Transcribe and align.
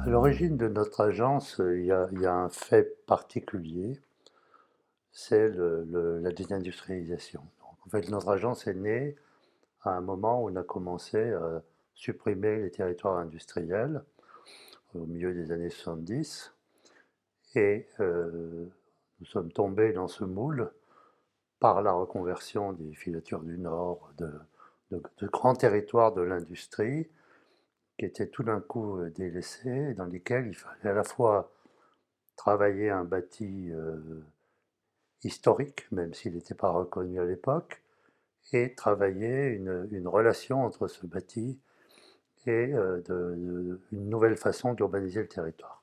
À 0.00 0.08
l'origine 0.08 0.56
de 0.56 0.68
notre 0.68 1.00
agence, 1.00 1.60
il 1.60 1.86
y, 1.86 1.90
a, 1.90 2.34
un 2.34 2.48
fait 2.48 3.04
particulier, 3.06 3.98
c'est 5.12 5.48
la 5.48 6.30
désindustrialisation. 6.30 7.42
en 7.62 7.88
fait, 7.88 8.08
notre 8.10 8.28
agence 8.28 8.66
est 8.66 8.74
née 8.74 9.16
à 9.82 9.90
un 9.90 10.00
moment 10.00 10.42
où 10.42 10.50
on 10.50 10.56
a 10.56 10.62
commencé 10.62 11.32
à 11.32 11.62
supprimer 11.94 12.56
les 12.56 12.70
territoires 12.70 13.18
industriels 13.18 14.02
au 14.94 15.06
milieu 15.06 15.32
des 15.32 15.52
années 15.52 15.70
70. 15.70 16.52
Et 17.54 17.86
euh, 18.00 18.66
nous 19.20 19.26
sommes 19.26 19.52
tombés 19.52 19.92
dans 19.92 20.08
ce 20.08 20.24
moule 20.24 20.70
par 21.60 21.82
la 21.82 21.92
reconversion 21.92 22.72
des 22.72 22.94
filatures 22.94 23.42
du 23.42 23.58
Nord, 23.58 24.12
de, 24.18 24.30
grands 25.22 25.54
territoires 25.54 26.12
de 26.12 26.22
l'industrie, 26.22 27.08
qui 27.98 28.04
étaient 28.04 28.28
tout 28.28 28.42
d'un 28.42 28.60
coup 28.60 28.98
euh, 28.98 29.10
délaissés, 29.10 29.94
dans 29.94 30.06
lesquels 30.06 30.48
il 30.48 30.54
fallait 30.54 30.90
à 30.90 30.94
la 30.94 31.04
fois 31.04 31.52
travailler 32.36 32.90
un 32.90 33.04
bâti 33.04 33.70
euh, 33.72 33.96
historique, 35.22 35.86
même 35.92 36.12
s'il 36.14 36.34
n'était 36.34 36.54
pas 36.54 36.70
reconnu 36.70 37.20
à 37.20 37.24
l'époque, 37.24 37.82
et 38.52 38.74
travailler 38.74 39.46
une, 39.48 40.08
relation 40.08 40.64
entre 40.64 40.86
ce 40.88 41.06
bâti 41.06 41.58
et 42.46 42.66
de, 42.68 43.80
une 43.90 44.10
nouvelle 44.10 44.36
façon 44.36 44.74
d'urbaniser 44.74 45.22
le 45.22 45.28
territoire. 45.28 45.82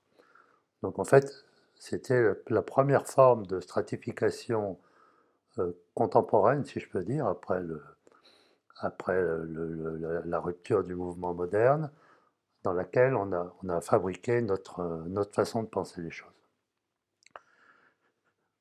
Donc 0.84 1.00
en 1.00 1.03
fait, 1.03 1.44
c'était 1.75 2.34
la 2.50 2.62
première 2.62 3.08
forme 3.08 3.48
de 3.48 3.59
stratification 3.59 4.78
euh, 5.58 5.72
contemporaine, 5.95 6.64
si 6.64 6.80
je 6.80 6.88
peux 6.88 7.03
dire, 7.03 7.25
après, 7.25 7.59
le, 7.59 7.81
après 8.81 9.21
la, 10.26 10.40
rupture 10.40 10.84
du 10.84 10.95
mouvement 10.95 11.34
moderne, 11.34 11.91
dans 12.63 12.73
laquelle 12.73 13.16
on 13.16 13.31
a, 13.70 13.81
fabriqué 13.81 14.42
notre, 14.42 15.06
façon 15.33 15.64
de 15.64 15.67
penser 15.67 16.02
les 16.02 16.11
choses. 16.11 16.30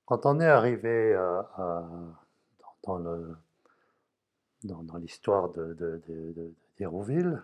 Quand 0.07 0.27
on 0.27 0.41
est 0.41 0.47
arrivé 0.47 1.15
dans, 2.85 3.07
l'histoire 4.99 5.51
d'Hérouville, 6.79 7.43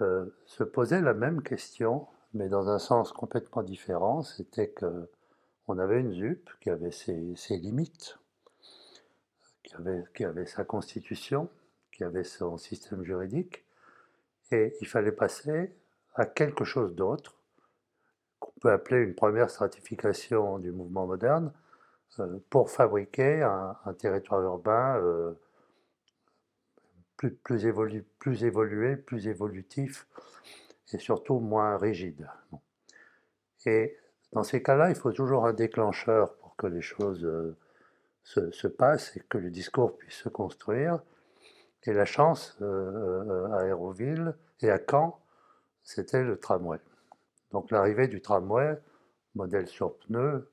de, 0.00 0.04
euh, 0.04 0.26
se 0.46 0.64
posait 0.64 1.00
la 1.00 1.14
même 1.14 1.42
question 1.42 2.08
mais 2.34 2.48
dans 2.48 2.68
un 2.68 2.78
sens 2.78 3.12
complètement 3.12 3.62
différent. 3.62 4.22
C'était 4.22 4.68
que 4.68 5.08
on 5.66 5.78
avait 5.78 6.00
une 6.00 6.12
ZUP 6.12 6.50
qui 6.60 6.68
avait 6.68 6.90
ses, 6.90 7.34
limites, 7.56 8.18
qui 10.14 10.24
avait, 10.24 10.46
sa 10.46 10.64
constitution, 10.64 11.48
qui 11.92 12.04
avait 12.04 12.24
son 12.24 12.56
système 12.58 13.04
juridique, 13.04 13.64
et 14.50 14.74
il 14.80 14.86
fallait 14.86 15.12
passer 15.12 15.74
à 16.14 16.26
quelque 16.26 16.64
chose 16.64 16.94
d'autre, 16.94 17.36
qu'on 18.38 18.52
peut 18.60 18.70
appeler 18.70 19.00
une 19.00 19.14
première 19.14 19.50
stratification 19.50 20.58
du 20.58 20.70
mouvement 20.70 21.06
moderne, 21.06 21.52
euh, 22.20 22.38
pour 22.50 22.70
fabriquer 22.70 23.42
un, 23.42 23.76
territoire 23.98 24.40
urbain 24.42 24.96
euh, 24.98 25.32
plus, 27.16 27.32
plus, 27.32 28.04
plus 28.18 28.44
évolué, 28.44 28.96
plus 28.96 29.26
évolutif, 29.26 30.06
et 30.92 30.98
surtout 30.98 31.40
moins 31.40 31.76
rigide. 31.76 32.28
Et 33.66 33.96
dans 34.32 34.44
ces 34.44 34.62
cas-là, 34.62 34.90
il 34.90 34.96
faut 34.96 35.12
toujours 35.12 35.46
un 35.46 35.52
déclencheur 35.52 36.34
pour 36.36 36.54
que 36.56 36.66
les 36.66 36.82
choses 36.82 37.24
euh, 38.38 38.50
se, 38.52 38.66
passent 38.66 39.16
et 39.16 39.20
que 39.28 39.38
le 39.38 39.50
discours 39.50 39.96
puisse 39.96 40.14
se 40.14 40.28
construire. 40.28 41.00
Et 41.84 41.92
la 41.92 42.04
chance 42.04 42.56
euh, 42.62 42.64
euh, 42.64 43.52
à 43.52 43.62
Aéroville 43.62 44.34
et 44.60 44.70
à 44.70 44.78
Caen, 44.78 45.20
c'était 45.82 46.22
le 46.22 46.38
tramway. 46.38 46.78
Donc 47.52 47.70
l'arrivée 47.70 48.08
du 48.08 48.20
tramway, 48.20 48.78
modèle 49.34 49.68
sur 49.68 49.96
pneus, 49.98 50.48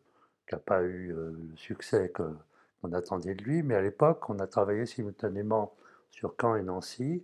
qui 0.48 0.56
n'a 0.56 0.60
pas 0.60 0.82
eu 0.84 1.14
le 1.14 1.56
succès 1.56 2.12
qu'on 2.12 2.92
attendait 2.92 3.36
de 3.36 3.44
lui, 3.44 3.64
mais 3.64 3.76
à 3.76 3.82
l'époque, 3.82 4.30
on 4.30 4.40
a 4.40 4.48
travaillé 4.48 4.86
simultanément 4.86 5.74
sur 6.10 6.36
Caen 6.40 6.56
et 6.56 6.64
Nancy, 6.64 7.24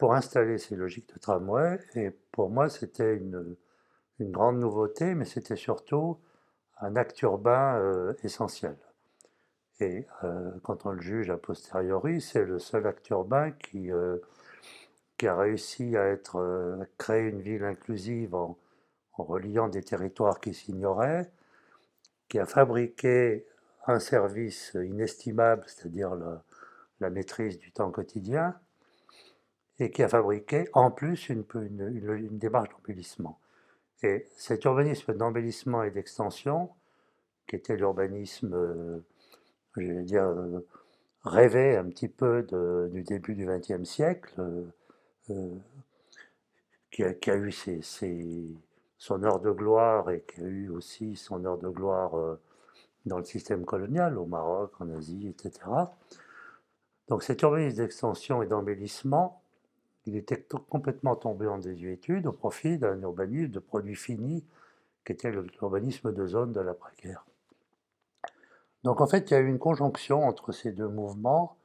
pour 0.00 0.14
installer 0.14 0.56
ces 0.58 0.74
logiques 0.74 1.12
de 1.14 1.20
tramway. 1.20 1.78
Et 1.94 2.10
pour 2.32 2.48
moi, 2.48 2.68
c'était 2.70 3.14
une, 3.16 3.54
une, 4.18 4.32
grande 4.32 4.58
nouveauté, 4.58 5.14
mais 5.14 5.26
c'était 5.26 5.56
surtout 5.56 6.18
un 6.80 6.96
acte 6.96 7.20
urbain 7.22 7.76
euh, 7.76 8.14
essentiel. 8.24 8.76
Et 9.80 10.06
euh, 10.24 10.50
quand 10.62 10.84
on 10.86 10.90
le 10.90 11.00
juge 11.00 11.30
a 11.30 11.38
posteriori, 11.38 12.20
c'est 12.20 12.44
le 12.44 12.58
seul 12.58 12.86
acte 12.86 13.08
urbain 13.10 13.50
qui, 13.52 13.90
euh, 13.90 14.18
qui 15.16 15.26
a 15.26 15.36
réussi 15.36 15.96
à, 15.96 16.06
être, 16.06 16.78
créer 16.98 17.28
une 17.28 17.40
ville 17.40 17.64
inclusive 17.64 18.34
en, 18.34 18.58
reliant 19.16 19.68
des 19.68 19.82
territoires 19.82 20.40
qui 20.40 20.54
s'ignoraient, 20.54 21.30
qui 22.28 22.38
a 22.38 22.46
fabriqué 22.46 23.46
un 23.86 23.98
service 23.98 24.72
inestimable, 24.74 25.64
c'est-à-dire 25.66 26.14
la, 27.00 27.10
maîtrise 27.10 27.58
du 27.58 27.72
temps 27.72 27.90
quotidien, 27.90 28.58
et 29.78 29.90
qui 29.90 30.02
a 30.02 30.08
fabriqué 30.08 30.68
en 30.72 30.90
plus 30.90 31.28
une, 31.28 31.44
démarche 32.38 32.70
d'embellissement. 32.70 33.40
Et 34.02 34.28
cet 34.36 34.64
urbanisme 34.64 35.14
d'embellissement 35.14 35.82
et 35.82 35.90
d'extension, 35.90 36.70
qui 37.46 37.56
était 37.56 37.76
l'urbanisme, 37.76 38.54
euh, 38.54 39.04
je 39.76 39.92
vais 39.92 40.02
dire, 40.02 40.24
euh, 40.24 40.66
rêvé 41.24 41.76
un 41.76 41.84
petit 41.84 42.08
peu 42.08 42.42
du 42.92 43.02
début 43.02 43.34
du 43.34 43.46
XXe 43.46 43.84
siècle, 43.88 44.34
euh, 45.30 45.54
qui, 46.90 47.04
a, 47.04 47.36
eu 47.36 47.52
son 48.98 49.22
heure 49.22 49.40
de 49.40 49.50
gloire 49.50 50.10
et 50.10 50.22
qui 50.22 50.40
a 50.40 50.46
eu 50.46 50.68
aussi 50.70 51.16
son 51.16 51.44
heure 51.44 51.58
de 51.58 51.68
gloire 51.68 52.12
dans 53.06 53.18
le 53.18 53.24
système 53.24 53.64
colonial, 53.64 54.18
au 54.18 54.26
Maroc, 54.26 54.72
en 54.80 54.90
Asie, 54.90 55.28
etc. 55.28 55.60
Donc 57.08 57.22
cet 57.22 57.42
urbanisme 57.42 57.76
d'extension 57.78 58.42
et 58.42 58.46
d'embellissement 58.46 59.40
il 60.06 60.16
était 60.16 60.44
complètement 60.68 61.16
tombé 61.16 61.46
en 61.46 61.58
désuétude 61.58 62.26
au 62.26 62.32
profit 62.32 62.78
d'un 62.78 63.00
urbanisme 63.02 63.52
de 63.52 63.58
produits 63.58 63.96
finis 63.96 64.44
qui 65.04 65.12
était 65.12 65.30
l'urbanisme 65.30 66.12
de 66.12 66.26
zone 66.26 66.52
de 66.52 66.60
l'après-guerre. 66.60 67.24
Donc 68.84 69.00
en 69.00 69.06
fait, 69.06 69.30
il 69.30 69.34
y 69.34 69.36
a 69.36 69.40
eu 69.40 69.48
une 69.48 69.58
conjonction 69.58 70.26
entre 70.26 70.52
ces 70.52 70.72
deux 70.72 70.88
mouvements. 70.88 71.56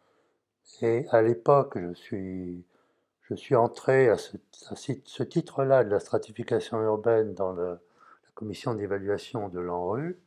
Et 0.82 1.06
à 1.12 1.22
l'époque, 1.22 1.78
je 1.78 3.36
suis, 3.36 3.56
entré 3.56 4.10
à 4.10 4.18
ce, 4.18 5.24
titre-là 5.24 5.84
de 5.84 5.90
la 5.90 6.00
stratification 6.00 6.82
urbaine 6.82 7.34
dans 7.34 7.54
la 7.54 7.80
commission 8.34 8.74
d'évaluation 8.74 9.48
de 9.50 9.60
l'ANRU, 9.60 10.20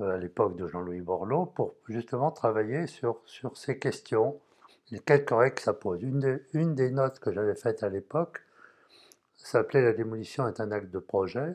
euh, 0.00 0.14
à 0.14 0.18
l'époque 0.18 0.56
de 0.56 0.66
Jean-Louis 0.66 1.00
Borloo, 1.00 1.46
pour 1.46 1.74
justement 1.88 2.32
travailler 2.32 2.86
sur, 2.86 3.22
ces 3.54 3.78
questions. 3.78 4.40
Quelques 5.06 5.30
règles 5.30 5.54
que 5.54 5.62
ça 5.62 5.72
pose. 5.72 6.02
Une, 6.02 6.74
des 6.74 6.90
notes 6.90 7.18
que 7.18 7.32
j'avais 7.32 7.54
faites 7.54 7.82
à 7.82 7.88
l'époque 7.88 8.42
s'appelait 9.36 9.82
La 9.82 9.92
démolition 9.92 10.46
est 10.48 10.60
un 10.60 10.70
acte 10.70 10.90
de 10.90 10.98
projet, 10.98 11.54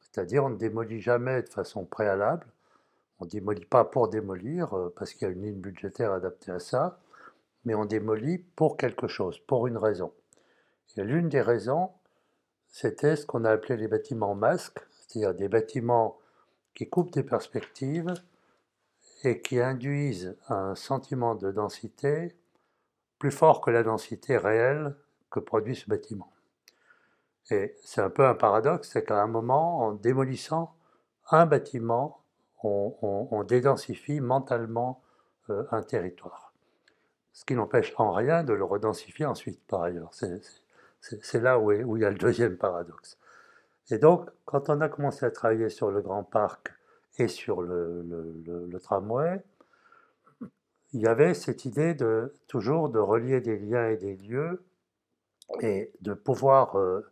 c'est-à-dire 0.00 0.44
on 0.44 0.50
ne 0.50 0.56
démolit 0.56 1.00
jamais 1.00 1.42
de 1.42 1.48
façon 1.48 1.84
préalable, 1.84 2.46
on 3.20 3.26
démolit 3.26 3.64
pas 3.64 3.84
pour 3.84 4.08
démolir, 4.08 4.74
euh, 4.74 4.92
parce 4.96 5.12
qu'il 5.12 5.26
y 5.26 5.30
a 5.30 5.34
une 5.34 5.42
ligne 5.42 5.60
budgétaire 5.60 6.12
adaptée 6.12 6.52
à 6.52 6.58
ça, 6.58 7.00
mais 7.64 7.74
on 7.74 7.84
démolit 7.84 8.38
pour 8.38 8.76
quelque 8.76 9.08
chose, 9.08 9.38
pour 9.40 9.66
une 9.66 9.76
raison. 9.76 10.12
Et 10.96 11.02
l'une 11.02 11.28
des 11.28 11.40
raisons, 11.42 11.90
c'était 12.68 13.16
ce 13.16 13.26
qu'on 13.26 13.44
a 13.44 13.50
appelé 13.50 13.76
les 13.76 13.88
bâtiments 13.88 14.34
masques, 14.34 14.80
c'est-à-dire 14.90 15.34
des 15.34 15.48
bâtiments 15.48 16.18
qui 16.74 16.88
coupent 16.88 17.12
des 17.12 17.22
perspectives 17.22 18.14
et 19.24 19.40
qui 19.40 19.60
induisent 19.60 20.36
un 20.48 20.74
sentiment 20.74 21.34
de 21.34 21.50
densité 21.50 22.36
plus 23.18 23.32
fort 23.32 23.60
que 23.60 23.70
la 23.70 23.82
densité 23.82 24.36
réelle 24.36 24.94
que 25.30 25.40
produit 25.40 25.74
ce 25.74 25.88
bâtiment. 25.88 26.32
Et 27.50 27.74
c'est 27.82 28.00
un 28.00 28.10
peu 28.10 28.26
un 28.26 28.34
paradoxe, 28.34 28.90
c'est 28.92 29.04
qu'à 29.04 29.20
un 29.20 29.26
moment, 29.26 29.80
en 29.80 29.92
démolissant 29.92 30.74
un 31.30 31.46
bâtiment, 31.46 32.17
on, 32.62 33.44
dédensifie 33.44 34.20
mentalement 34.20 35.02
euh, 35.50 35.64
un 35.70 35.82
territoire. 35.82 36.52
Ce 37.32 37.44
qui 37.44 37.54
n'empêche 37.54 37.94
en 37.96 38.12
rien 38.12 38.42
de 38.42 38.52
le 38.52 38.64
redensifier 38.64 39.26
ensuite, 39.26 39.60
par 39.66 39.82
ailleurs. 39.82 40.10
C'est 41.00 41.40
là 41.40 41.58
où, 41.58 41.72
où, 41.72 41.96
il 41.96 42.02
y 42.02 42.04
a 42.04 42.10
le 42.10 42.18
deuxième 42.18 42.56
paradoxe. 42.56 43.18
Et 43.90 43.98
donc, 43.98 44.28
quand 44.44 44.68
on 44.68 44.80
a 44.80 44.88
commencé 44.88 45.24
à 45.24 45.30
travailler 45.30 45.68
sur 45.68 45.90
le 45.90 46.00
Grand 46.00 46.24
Parc 46.24 46.74
et 47.18 47.28
sur 47.28 47.62
le, 47.62 48.02
le 48.46 48.80
tramway, 48.80 49.42
il 50.92 51.00
y 51.00 51.06
avait 51.06 51.34
cette 51.34 51.64
idée 51.64 51.94
de 51.94 52.34
toujours 52.46 52.88
de 52.88 52.98
relier 52.98 53.40
des 53.40 53.58
liens 53.58 53.88
et 53.88 53.96
des 53.96 54.16
lieux 54.16 54.64
et 55.60 55.92
de 56.00 56.14
pouvoir 56.14 56.78
euh, 56.78 57.06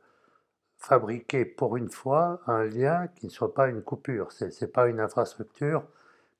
fabriquer 0.78 1.44
pour 1.44 1.76
une 1.76 1.90
fois 1.90 2.40
un 2.46 2.64
lien 2.64 3.08
qui 3.16 3.26
ne 3.26 3.30
soit 3.30 3.54
pas 3.54 3.68
une 3.68 3.82
coupure. 3.82 4.32
Ce 4.32 4.44
n'est 4.44 4.70
pas 4.70 4.88
une 4.88 5.00
infrastructure 5.00 5.84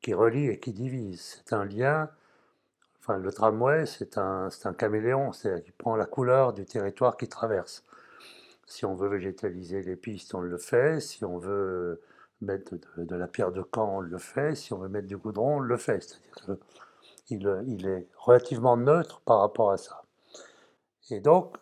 qui 0.00 0.14
relie 0.14 0.48
et 0.48 0.58
qui 0.58 0.72
divise. 0.72 1.42
C'est 1.44 1.54
un 1.54 1.64
lien 1.64 2.10
enfin, 3.06 3.18
le 3.18 3.32
tramway, 3.32 3.86
c'est 3.86 4.18
un, 4.18 4.48
un 4.64 4.74
caméléon, 4.74 5.32
c'est-à-dire 5.32 5.62
qu'il 5.62 5.72
prend 5.74 5.94
la 5.94 6.06
couleur 6.06 6.52
du 6.52 6.64
territoire 6.64 7.16
qu'il 7.16 7.28
traverse. 7.28 7.84
Si 8.66 8.84
on 8.84 8.94
veut 8.94 9.08
végétaliser 9.08 9.82
les 9.82 9.94
pistes, 9.94 10.34
on 10.34 10.40
le 10.40 10.58
fait. 10.58 11.00
Si 11.00 11.24
on 11.24 11.38
veut 11.38 12.02
mettre 12.40 12.74
de, 12.96 13.14
la 13.14 13.28
pierre 13.28 13.52
de 13.52 13.62
camp, 13.62 13.98
on 13.98 14.00
le 14.00 14.18
fait. 14.18 14.56
Si 14.56 14.72
on 14.72 14.78
veut 14.78 14.88
mettre 14.88 15.06
du 15.06 15.16
goudron, 15.16 15.58
on 15.58 15.60
le 15.60 15.76
fait. 15.76 16.02
C'est-à-dire 16.02 16.56
qu'il 17.26 17.64
il 17.68 17.86
est 17.86 18.08
relativement 18.16 18.76
neutre 18.76 19.20
par 19.20 19.38
rapport 19.38 19.70
à 19.70 19.76
ça. 19.76 20.02
Et 21.10 21.20
donc, 21.20 21.56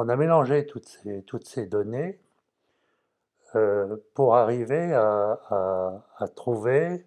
on 0.00 0.08
a 0.08 0.16
mélangé 0.16 0.64
toutes 0.64 1.44
ces, 1.44 1.66
données 1.66 2.18
euh, 3.54 3.98
pour 4.14 4.34
arriver 4.34 4.94
à, 4.94 6.26
trouver 6.34 7.04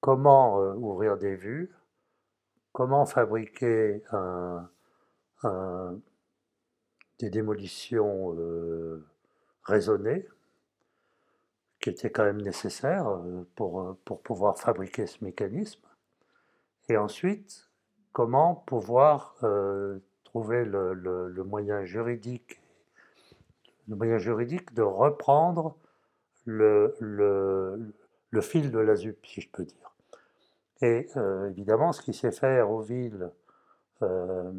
comment 0.00 0.60
euh, 0.60 0.72
ouvrir 0.74 1.16
des 1.16 1.34
vues, 1.34 1.74
comment 2.70 3.06
fabriquer 3.06 4.04
des 7.18 7.28
démolitions 7.28 8.36
euh, 8.38 9.04
raisonnées, 9.64 10.28
qui 11.80 11.90
étaient 11.90 12.10
quand 12.10 12.24
même 12.24 12.40
nécessaires 12.40 13.20
pour 13.56 13.96
pouvoir 14.22 14.58
fabriquer 14.58 15.08
ce 15.08 15.24
mécanisme, 15.24 15.82
et 16.88 16.96
ensuite 16.96 17.68
comment 18.12 18.54
pouvoir 18.54 19.34
trouver 20.30 20.64
le, 20.64 21.44
moyen 21.44 21.84
juridique 21.84 22.60
le 23.88 23.96
moyen 23.96 24.18
juridique 24.18 24.72
de 24.74 24.82
reprendre 24.82 25.76
le, 26.44 26.94
le, 27.00 28.40
fil 28.40 28.70
de 28.70 28.78
la 28.78 28.94
ZUP, 28.94 29.26
si 29.26 29.40
je 29.40 29.48
peux 29.50 29.64
dire. 29.64 29.92
Et 30.82 31.08
euh, 31.16 31.50
évidemment, 31.50 31.92
ce 31.92 32.00
qui 32.00 32.14
s'est 32.14 32.30
fait 32.30 32.46
à 32.46 32.58
Hérouville, 32.58 33.30
euh, 34.02 34.52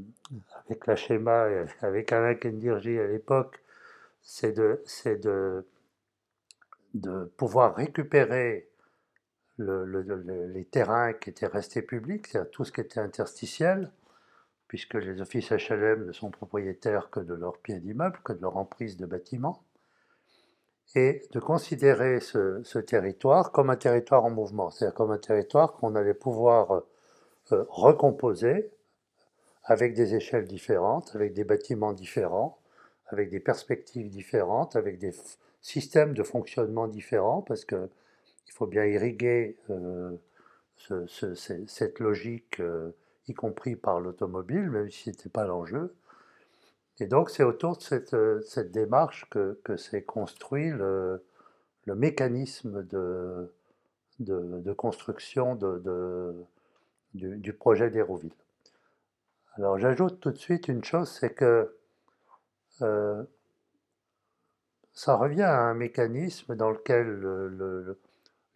avec 0.66 0.86
la 0.86 0.98
schéma, 0.98 1.48
avec 1.82 2.12
Alain 2.12 2.36
Kendirji 2.36 3.00
à 3.00 3.08
l'époque, 3.08 3.64
c'est 4.22 4.52
de, 4.52 4.84
de, 5.06 5.66
de 6.94 7.24
pouvoir 7.38 7.76
récupérer 7.76 8.68
les 9.58 10.66
terrains 10.66 11.14
qui 11.14 11.30
étaient 11.30 11.48
restés 11.48 11.82
publics, 11.82 12.28
c'est-à-dire 12.28 12.52
tout 12.52 12.66
ce 12.66 12.74
qui 12.74 12.82
était 12.82 13.00
interstitiel, 13.00 13.90
puisque 14.72 14.94
les 14.94 15.20
offices 15.20 15.52
HLM 15.52 16.06
ne 16.06 16.14
sont 16.14 16.32
propriétaires 16.32 17.10
que 17.10 17.20
de 17.20 17.34
leurs 17.34 17.58
pieds 17.58 17.82
d'immeubles, 17.82 18.18
que 18.24 18.32
de 18.32 18.42
leur 18.42 18.56
emprise 18.56 18.96
de 18.96 19.06
bâtiments, 19.06 19.66
et 20.96 21.28
de 21.34 21.42
considérer 21.42 22.22
ce, 22.22 22.80
territoire 22.80 23.52
comme 23.52 23.70
un 23.70 23.76
territoire 23.76 24.24
en 24.24 24.30
mouvement, 24.30 24.70
c'est-à-dire 24.70 24.96
comme 24.96 25.12
un 25.12 25.18
territoire 25.18 25.74
qu'on 25.74 25.94
allait 25.96 26.14
pouvoir 26.14 26.72
euh, 27.52 27.66
recomposer 27.68 28.72
avec 29.66 29.94
des 29.94 30.16
échelles 30.16 30.48
différentes, 30.48 31.12
avec 31.16 31.34
des 31.34 31.44
bâtiments 31.44 31.92
différents, 31.92 32.58
avec 33.08 33.30
des 33.30 33.42
perspectives 33.42 34.10
différentes, 34.10 34.78
avec 34.78 35.00
des 35.00 35.14
systèmes 35.60 36.14
de 36.14 36.24
fonctionnement 36.24 36.88
différents, 36.88 37.42
parce 37.42 37.66
qu'il 37.66 37.90
faut 38.54 38.68
bien 38.68 38.86
irriguer 38.86 39.58
euh, 39.70 40.16
cette 40.78 42.00
logique 42.00 42.62
euh, 42.62 42.96
y 43.28 43.34
compris 43.34 43.76
par 43.76 44.00
l'automobile, 44.00 44.70
même 44.70 44.90
si 44.90 45.04
ce 45.04 45.10
n'était 45.10 45.30
pas 45.30 45.46
l'enjeu. 45.46 45.94
Et 47.00 47.08
donc 47.08 47.30
c'est 47.30 47.44
autour 47.44 47.78
de 47.78 47.82
cette, 47.82 48.14
euh, 48.14 48.42
cette 48.42 48.72
démarche 48.72 49.28
que, 49.30 49.60
que 49.64 49.78
s'est 49.78 50.04
construit 50.04 50.70
le, 50.70 51.24
le, 51.86 51.96
mécanisme 51.96 52.84
de, 52.86 53.52
de, 54.20 54.74
construction 54.74 55.56
de, 55.56 56.36
du, 57.14 57.54
projet 57.54 57.90
d'Hérouville. 57.90 58.34
Alors 59.54 59.80
j'ajoute 59.80 60.20
tout 60.20 60.32
de 60.32 60.38
suite 60.38 60.68
une 60.68 60.84
chose, 60.84 61.10
c'est 61.10 61.34
que 61.34 61.76
euh, 62.82 63.24
ça 64.94 65.16
revient 65.16 65.42
à 65.42 65.62
un 65.62 65.74
mécanisme 65.74 66.56
dans 66.56 66.70
lequel 66.70 67.08
le, 67.08 67.98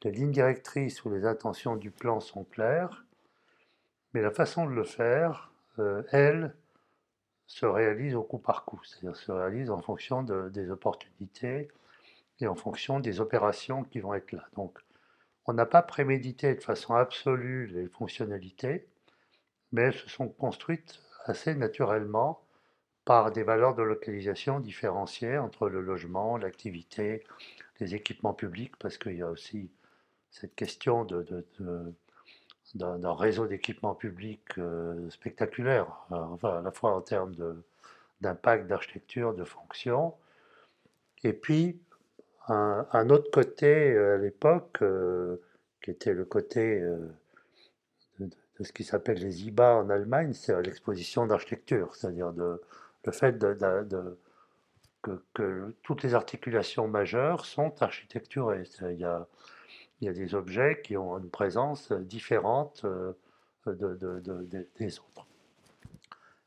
les 0.04 0.12
lignes 0.12 0.32
directrices 0.32 1.04
ou 1.04 1.10
les 1.10 1.26
intentions 1.26 1.76
du 1.76 1.90
plan 1.90 2.20
sont 2.20 2.44
claires, 2.44 3.05
mais 4.16 4.22
la 4.22 4.32
façon 4.32 4.66
de 4.66 4.72
le 4.72 4.86
faire, 4.86 5.52
euh, 5.78 6.02
elle, 6.14 6.56
se 7.48 7.66
réalise 7.66 8.16
au 8.16 8.24
coup 8.24 8.38
par 8.38 8.64
coup, 8.64 8.80
c'est-à-dire 8.86 9.18
se 9.18 9.30
réalise 9.30 9.70
en 9.70 9.82
fonction 9.82 10.24
des 10.24 10.72
opportunités 10.72 11.68
et 12.40 12.48
en 12.48 12.56
fonction 12.56 13.02
des 13.02 13.20
opérations 13.20 13.84
qui 13.84 14.00
vont 14.00 14.14
être 14.14 14.32
là. 14.32 14.46
Donc, 14.56 14.80
on 15.46 15.52
n'a 15.52 15.66
pas 15.66 15.82
prémédité 15.82 16.56
de 16.56 16.62
façon 16.62 16.96
absolue 16.96 17.68
les 17.68 17.90
fonctionnalités, 17.90 18.88
mais 19.74 19.82
elles 19.82 19.94
se 19.94 20.10
sont 20.10 20.30
construites 20.30 21.02
assez 21.26 21.54
naturellement 21.54 22.42
par 23.04 23.34
des 23.34 23.44
valeurs 23.44 23.76
de 23.76 23.84
localisation 23.84 24.62
différenciées 24.62 25.38
entre 25.38 25.68
le 25.68 25.82
logement, 25.82 26.38
l'activité, 26.38 27.26
les 27.82 27.96
équipements 27.96 28.34
publics, 28.34 28.78
parce 28.78 28.98
qu'il 28.98 29.18
y 29.18 29.22
a 29.22 29.30
aussi 29.30 29.70
cette 30.32 30.56
question 30.56 31.04
de 31.04 31.46
d'un 32.74 33.14
réseau 33.14 33.48
d'équipements 33.48 33.94
publics 33.94 34.58
euh, 34.58 35.10
spectaculaire, 35.10 35.86
euh, 36.12 36.16
enfin, 36.16 36.58
à 36.58 36.62
la 36.62 36.72
fois 36.72 36.96
en 36.96 37.02
termes 37.02 37.36
d'impact, 38.22 38.68
d'architecture, 38.68 39.34
de 39.34 39.44
fonction. 39.44 40.14
Et 41.24 41.34
puis, 41.34 41.80
un, 42.48 43.10
autre 43.10 43.30
côté 43.32 43.94
euh, 43.94 44.16
à 44.16 44.18
l'époque, 44.18 44.84
qui 45.82 45.92
était 45.92 46.14
le 46.14 46.26
côté 46.26 46.82
de, 48.20 48.30
ce 48.60 48.72
qui 48.72 48.84
s'appelle 48.84 49.20
les 49.20 49.46
IBA 49.48 49.76
en 49.76 49.90
Allemagne, 49.90 50.34
c'est 50.34 50.60
l'exposition 50.62 51.28
d'architecture, 51.28 51.96
c'est-à-dire 51.96 52.32
le 52.32 52.62
fait 53.12 53.38
que, 55.34 55.76
toutes 55.84 56.04
les 56.04 56.16
articulations 56.16 56.88
majeures 56.88 57.46
sont 57.46 57.74
architecturées. 57.82 58.64
Il 60.06 60.10
y 60.10 60.10
a 60.10 60.14
des 60.14 60.36
objets 60.36 60.82
qui 60.84 60.96
ont 60.98 61.18
une 61.18 61.32
présence 61.32 61.92
différente 61.92 62.86
euh, 62.86 63.14
de, 63.66 64.70
des 64.78 65.00
autres. 65.00 65.26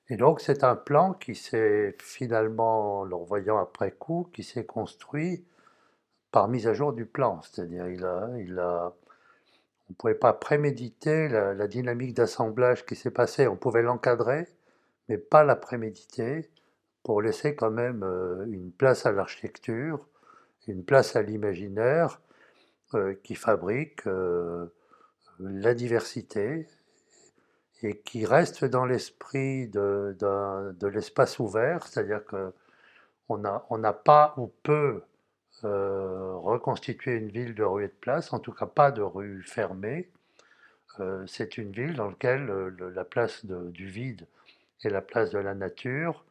Et 0.08 0.16
donc 0.16 0.40
c'est 0.40 0.62
un 0.62 0.76
plan 0.76 1.12
qui 1.12 1.34
s'est 1.34 1.96
finalement, 2.00 3.00
en 3.00 3.04
le 3.04 3.16
revoyant 3.16 3.58
après 3.58 3.90
coup, 3.90 4.30
qui 4.32 4.44
s'est 4.44 4.64
construit 4.64 5.44
par 6.30 6.46
mise 6.46 6.68
à 6.68 6.72
jour 6.74 6.92
du 6.92 7.04
plan. 7.04 7.42
C'est-à-dire 7.42 7.88
il 7.88 8.04
a, 8.04 8.30
il 8.38 8.58
a, 8.60 8.94
on 9.88 9.90
ne 9.90 9.94
pouvait 9.96 10.14
pas 10.14 10.32
préméditer 10.32 11.28
la, 11.28 11.66
dynamique 11.66 12.14
d'assemblage 12.14 12.86
qui 12.86 12.94
s'est 12.94 13.10
passée. 13.10 13.48
On 13.48 13.56
pouvait 13.56 13.82
l'encadrer, 13.82 14.46
mais 15.08 15.18
pas 15.18 15.42
la 15.42 15.56
préméditer 15.56 16.48
pour 17.02 17.22
laisser 17.22 17.56
quand 17.56 17.72
même 17.72 18.04
euh, 18.04 18.46
une 18.46 18.70
place 18.70 19.04
à 19.04 19.10
l'architecture, 19.10 20.06
une 20.68 20.84
place 20.84 21.16
à 21.16 21.22
l'imaginaire 21.22 22.20
euh, 22.20 22.27
qui 23.22 23.34
fabrique 23.34 24.06
euh, 24.06 24.66
la 25.38 25.74
diversité 25.74 26.66
et 27.82 27.98
qui 27.98 28.26
reste 28.26 28.64
dans 28.64 28.84
l'esprit 28.84 29.68
de, 29.68 30.16
l'espace 30.88 31.38
ouvert, 31.38 31.86
c'est-à-dire 31.86 32.22
n'a 33.30 33.64
on 33.70 33.80
pas 33.92 34.34
ou 34.36 34.52
peu 34.62 35.02
euh, 35.64 36.34
reconstitué 36.36 37.12
une 37.12 37.28
ville 37.28 37.54
de 37.54 37.62
rues 37.62 37.84
et 37.84 37.88
de 37.88 37.92
places, 37.92 38.32
en 38.32 38.40
tout 38.40 38.52
cas 38.52 38.66
pas 38.66 38.90
de 38.90 39.02
rues 39.02 39.42
fermées. 39.42 40.10
c'est 41.26 41.58
une 41.58 41.70
ville 41.70 41.94
dans 41.94 42.08
laquelle 42.08 42.46
la 42.94 43.04
place 43.04 43.44
du 43.44 43.86
vide 43.86 44.26
et 44.82 44.88
la 44.88 45.02
place 45.02 45.30
de 45.30 45.38
la 45.38 45.54
nature 45.54 46.24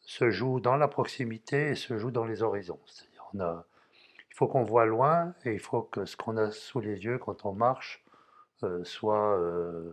se 0.00 0.30
jouent 0.30 0.60
dans 0.60 0.76
la 0.76 0.86
proximité 0.86 1.70
et 1.70 1.74
se 1.74 1.98
jouent 1.98 2.12
dans 2.12 2.24
les 2.24 2.42
horizons. 2.42 2.78
C'est-à-dire 2.86 3.24
on 3.34 3.40
a 3.40 3.64
faut 4.38 4.46
qu'on 4.46 4.62
voit 4.62 4.86
loin 4.86 5.34
et 5.44 5.52
il 5.52 5.58
faut 5.58 5.82
que 5.82 6.04
ce 6.04 6.16
qu'on 6.16 6.36
a 6.36 6.52
sous 6.52 6.78
les 6.78 7.04
yeux 7.04 7.18
quand 7.18 7.44
on 7.44 7.52
marche 7.52 8.04
euh, 8.62 8.84
soit, 8.84 9.36
euh, 9.36 9.90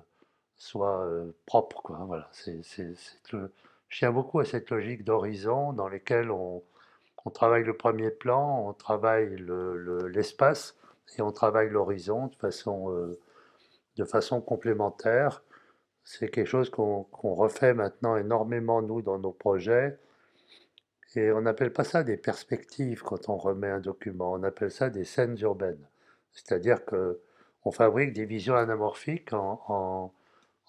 soit 0.56 1.04
euh, 1.04 1.32
propre. 1.48 1.82
Quoi. 1.82 1.98
Voilà, 2.06 2.30
c'est, 2.32 2.62
je 3.28 3.38
tiens 3.90 4.12
beaucoup 4.12 4.40
à 4.40 4.46
cette 4.46 4.70
logique 4.70 5.04
d'horizon 5.04 5.74
dans 5.74 5.88
lesquels 5.88 6.30
on, 6.30 6.62
on, 7.26 7.30
travaille 7.32 7.64
le 7.64 7.76
premier 7.76 8.12
plan, 8.12 8.68
on 8.68 8.74
travaille 8.74 9.36
l'espace 10.14 10.78
et 11.18 11.24
on 11.24 11.32
travaille 11.32 11.72
l'horizon 11.72 12.28
de 12.28 12.36
façon, 12.36 13.16
de 13.98 14.06
façon 14.06 14.42
complémentaire. 14.42 15.42
C'est 16.04 16.30
quelque 16.30 16.46
chose 16.46 16.70
qu'on 16.70 17.08
refait 17.24 17.74
maintenant 17.74 18.16
énormément, 18.16 18.84
nous, 18.84 19.02
dans 19.02 19.18
nos 19.18 19.32
projets. 19.32 19.98
Et 21.16 21.32
on 21.32 21.42
n'appelle 21.42 21.72
pas 21.72 21.84
ça 21.84 22.04
des 22.04 22.18
perspectives 22.18 23.02
quand 23.02 23.30
on 23.30 23.38
remet 23.38 23.70
un 23.70 23.80
document, 23.80 24.34
on 24.34 24.44
appelle 24.44 24.72
ça 24.72 24.90
des 24.90 25.06
scènes 25.06 25.38
urbaines. 25.40 25.88
C'est-à-dire 26.32 26.84
que 26.86 27.20
on 27.64 27.72
fabrique 27.72 28.14
des 28.14 28.26
visions 28.26 28.56
anamorphiques 28.56 29.34
en, 29.34 30.12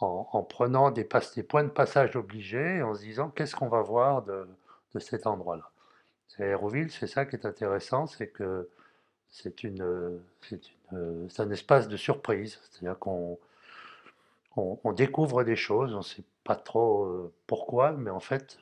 en, 0.00 0.42
prenant 0.42 0.90
des, 0.90 1.04
points 1.04 1.64
de 1.64 1.68
passage 1.68 2.16
obligés 2.16 2.76
et 2.76 2.82
en 2.82 2.94
se 2.94 3.00
disant 3.00 3.30
qu'est-ce 3.30 3.54
qu'on 3.56 3.68
va 3.68 3.82
voir 3.82 4.22
de, 4.22 4.46
cet 4.98 5.26
endroit-là? 5.26 5.70
À 6.38 6.42
Aéroville, 6.42 6.90
c'est 6.90 7.06
ça 7.06 7.24
qui 7.24 7.36
est 7.36 7.46
intéressant, 7.46 8.06
c'est 8.06 8.28
que 8.28 8.68
c'est 9.30 9.54
un 11.38 11.50
espace 11.50 11.88
de 11.88 11.96
surprise. 11.96 12.58
C'est-à-dire 12.62 12.98
qu'on 12.98 13.38
on, 14.56 14.92
découvre 14.92 15.44
des 15.44 15.56
choses, 15.56 15.94
on 15.94 15.98
ne 15.98 16.02
sait 16.02 16.24
pas 16.44 16.56
trop 16.56 17.32
pourquoi, 17.46 17.92
mais 17.92 18.10
en 18.10 18.20
fait, 18.20 18.58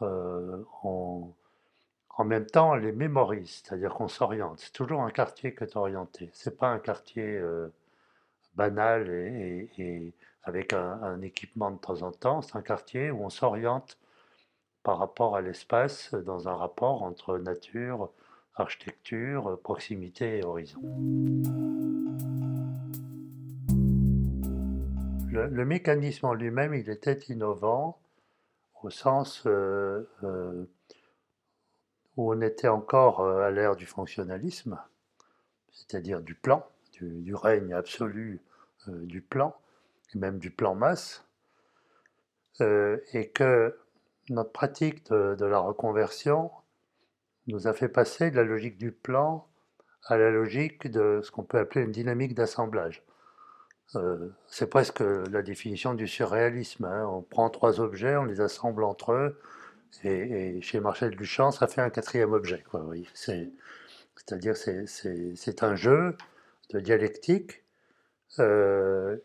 on, 0.00 1.32
en 2.18 2.24
même 2.24 2.46
temps, 2.46 2.72
on 2.72 2.74
les 2.74 2.92
mémorise, 2.92 3.62
c'est-à-dire 3.62 3.94
qu'on 3.94 4.08
s'oriente. 4.08 4.60
C'est 4.60 4.72
toujours 4.72 5.02
un 5.02 5.10
quartier 5.10 5.54
que 5.54 5.64
tu 5.64 5.76
orienté. 5.76 6.30
Ce 6.32 6.48
n'est 6.48 6.56
pas 6.56 6.68
un 6.68 6.78
quartier 6.78 7.40
banal 8.54 9.08
et, 9.10 10.14
avec 10.44 10.72
un, 10.72 11.20
équipement 11.22 11.70
de 11.70 11.78
temps 11.78 12.02
en 12.02 12.12
temps. 12.12 12.42
C'est 12.42 12.56
un 12.56 12.62
quartier 12.62 13.10
où 13.10 13.24
on 13.24 13.30
s'oriente 13.30 13.98
par 14.82 14.98
rapport 14.98 15.36
à 15.36 15.40
l'espace 15.40 16.14
dans 16.14 16.48
un 16.48 16.54
rapport 16.54 17.02
entre 17.02 17.38
nature, 17.38 18.10
architecture, 18.54 19.58
proximité 19.62 20.38
et 20.38 20.44
horizon. 20.44 20.80
Le, 25.28 25.64
mécanisme 25.66 26.26
en 26.26 26.32
lui-même, 26.32 26.72
il 26.72 26.88
était 26.88 27.18
innovant 27.28 27.98
sens 28.90 29.42
euh, 29.46 30.08
euh, 30.22 30.64
où 32.16 32.32
on 32.32 32.40
était 32.40 32.68
encore 32.68 33.20
euh, 33.20 33.42
à 33.42 33.50
l'ère 33.50 33.76
du 33.76 33.86
fonctionnalisme, 33.86 34.80
c'est-à-dire 35.72 36.20
du 36.20 36.34
plan, 36.34 36.66
du, 37.00 37.34
règne 37.34 37.74
absolu 37.74 38.40
du 38.86 39.20
plan, 39.20 39.54
et 40.14 40.18
même 40.18 40.38
du 40.38 40.50
plan 40.50 40.74
masse, 40.74 41.24
et 42.60 43.30
que 43.34 43.78
notre 44.30 44.52
pratique 44.52 45.10
de, 45.10 45.44
la 45.44 45.58
reconversion 45.58 46.50
nous 47.48 47.66
a 47.66 47.74
fait 47.74 47.88
passer 47.90 48.30
de 48.30 48.36
la 48.36 48.44
logique 48.44 48.78
du 48.78 48.92
plan 48.92 49.46
à 50.06 50.16
la 50.16 50.30
logique 50.30 50.90
de 50.90 51.20
ce 51.22 51.30
qu'on 51.30 51.42
peut 51.42 51.58
appeler 51.58 51.84
une 51.84 51.92
dynamique 51.92 52.34
d'assemblage. 52.34 53.04
Euh, 53.94 54.30
c'est 54.48 54.68
presque 54.68 55.00
la 55.00 55.42
définition 55.42 55.94
du 55.94 56.08
surréalisme. 56.08 56.84
Hein. 56.84 57.06
On 57.06 57.22
prend 57.22 57.50
trois 57.50 57.80
objets, 57.80 58.16
on 58.16 58.24
les 58.24 58.40
assemble 58.40 58.84
entre 58.84 59.12
eux, 59.12 59.40
et, 60.04 60.60
chez 60.62 60.80
Marcel 60.80 61.14
Duchamp, 61.16 61.52
ça 61.52 61.66
fait 61.68 61.80
un 61.80 61.90
quatrième 61.90 62.32
objet. 62.32 62.64
C'est-à-dire 64.14 64.56
c'est, 64.56 65.62
un 65.62 65.76
jeu 65.76 66.16
de 66.70 66.80
dialectique 66.80 67.62
euh, 68.40 69.16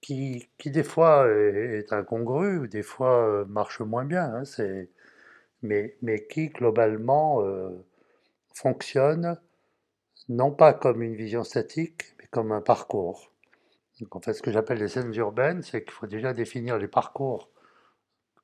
qui, 0.00 0.48
qui, 0.58 0.70
des 0.70 0.82
fois 0.82 1.28
est, 1.30 1.92
incongru, 1.92 2.68
des 2.68 2.82
fois 2.82 3.28
euh, 3.28 3.44
marche 3.46 3.80
moins 3.80 4.04
bien, 4.04 4.24
hein. 4.34 4.86
mais 5.62 6.26
qui 6.28 6.48
globalement 6.48 7.42
fonctionne 8.54 9.38
non 10.28 10.50
pas 10.50 10.72
comme 10.72 11.02
une 11.02 11.14
vision 11.14 11.44
statique, 11.44 12.14
mais 12.18 12.26
comme 12.30 12.52
un 12.52 12.60
parcours. 12.60 13.32
Donc 14.00 14.16
en 14.16 14.20
fait, 14.20 14.32
ce 14.32 14.42
que 14.42 14.50
j'appelle 14.50 14.78
les 14.78 14.88
scènes 14.88 15.14
urbaines, 15.14 15.62
c'est 15.62 15.82
qu'il 15.84 15.92
faut 15.92 16.06
déjà 16.06 16.32
définir 16.32 16.78
les 16.78 16.88
parcours 16.88 17.50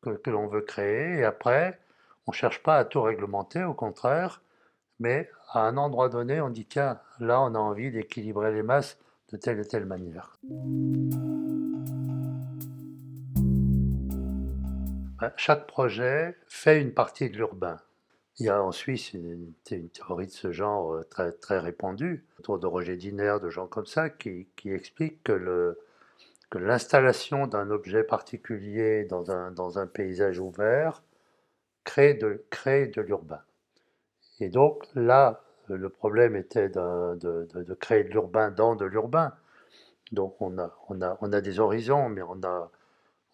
que, 0.02 0.30
l'on 0.30 0.46
veut 0.46 0.60
créer, 0.60 1.18
et 1.18 1.24
après, 1.24 1.80
on 2.26 2.32
ne 2.32 2.36
cherche 2.36 2.62
pas 2.62 2.76
à 2.76 2.84
tout 2.84 3.02
réglementer, 3.02 3.64
au 3.64 3.74
contraire, 3.74 4.42
mais 5.00 5.30
à 5.52 5.60
un 5.66 5.76
endroit 5.76 6.08
donné, 6.08 6.40
on 6.40 6.50
dit, 6.50 6.66
tiens, 6.66 7.00
là, 7.18 7.40
on 7.40 7.54
a 7.54 7.58
envie 7.58 7.90
d'équilibrer 7.90 8.52
les 8.52 8.62
masses 8.62 8.98
de 9.32 9.36
telle 9.36 9.58
et 9.60 9.64
telle 9.66 9.86
manière. 9.86 10.38
Ben, 15.20 15.32
chaque 15.36 15.66
projet 15.66 16.36
fait 16.46 16.80
une 16.80 16.94
partie 16.94 17.28
de 17.28 17.36
l'urbain. 17.36 17.78
Il 18.38 18.46
y 18.46 18.48
a 18.50 18.62
en 18.62 18.70
Suisse 18.70 19.14
une, 19.14 19.52
théorie 19.64 20.26
de 20.26 20.32
ce 20.32 20.52
genre 20.52 20.94
euh, 20.94 21.02
très, 21.10 21.32
très 21.32 21.58
répandue, 21.58 22.24
autour 22.38 22.58
de 22.60 22.66
Roger 22.66 22.96
Diner, 22.96 23.36
de 23.42 23.50
gens 23.50 23.66
comme 23.66 23.86
ça, 23.86 24.10
qui, 24.10 24.46
qui 24.54 24.70
explique 24.70 25.22
que, 25.24 25.32
le, 25.32 25.80
que 26.50 26.58
l'installation 26.58 27.48
d'un 27.48 27.70
objet 27.70 28.04
particulier 28.04 29.04
dans 29.04 29.32
un, 29.32 29.50
dans 29.50 29.80
un 29.80 29.88
paysage 29.88 30.38
ouvert 30.38 31.02
crée 31.82 32.14
de, 32.14 32.44
crée 32.50 32.86
de 32.86 33.00
l'urbain. 33.00 33.40
Et 34.38 34.50
donc 34.50 34.86
là, 34.94 35.42
le 35.66 35.88
problème 35.88 36.36
était 36.36 36.68
de, 36.68 37.16
de, 37.16 37.48
de 37.52 37.74
créer 37.74 38.04
de 38.04 38.10
l'urbain 38.10 38.52
dans 38.52 38.76
de 38.76 38.84
l'urbain. 38.84 39.32
Donc 40.12 40.40
on 40.40 40.58
a, 40.58 40.72
on, 40.88 41.02
a, 41.02 41.18
on 41.20 41.32
a 41.32 41.40
des 41.40 41.58
horizons, 41.58 42.08
mais 42.08 42.22
on 42.22 42.40
a, 42.44 42.70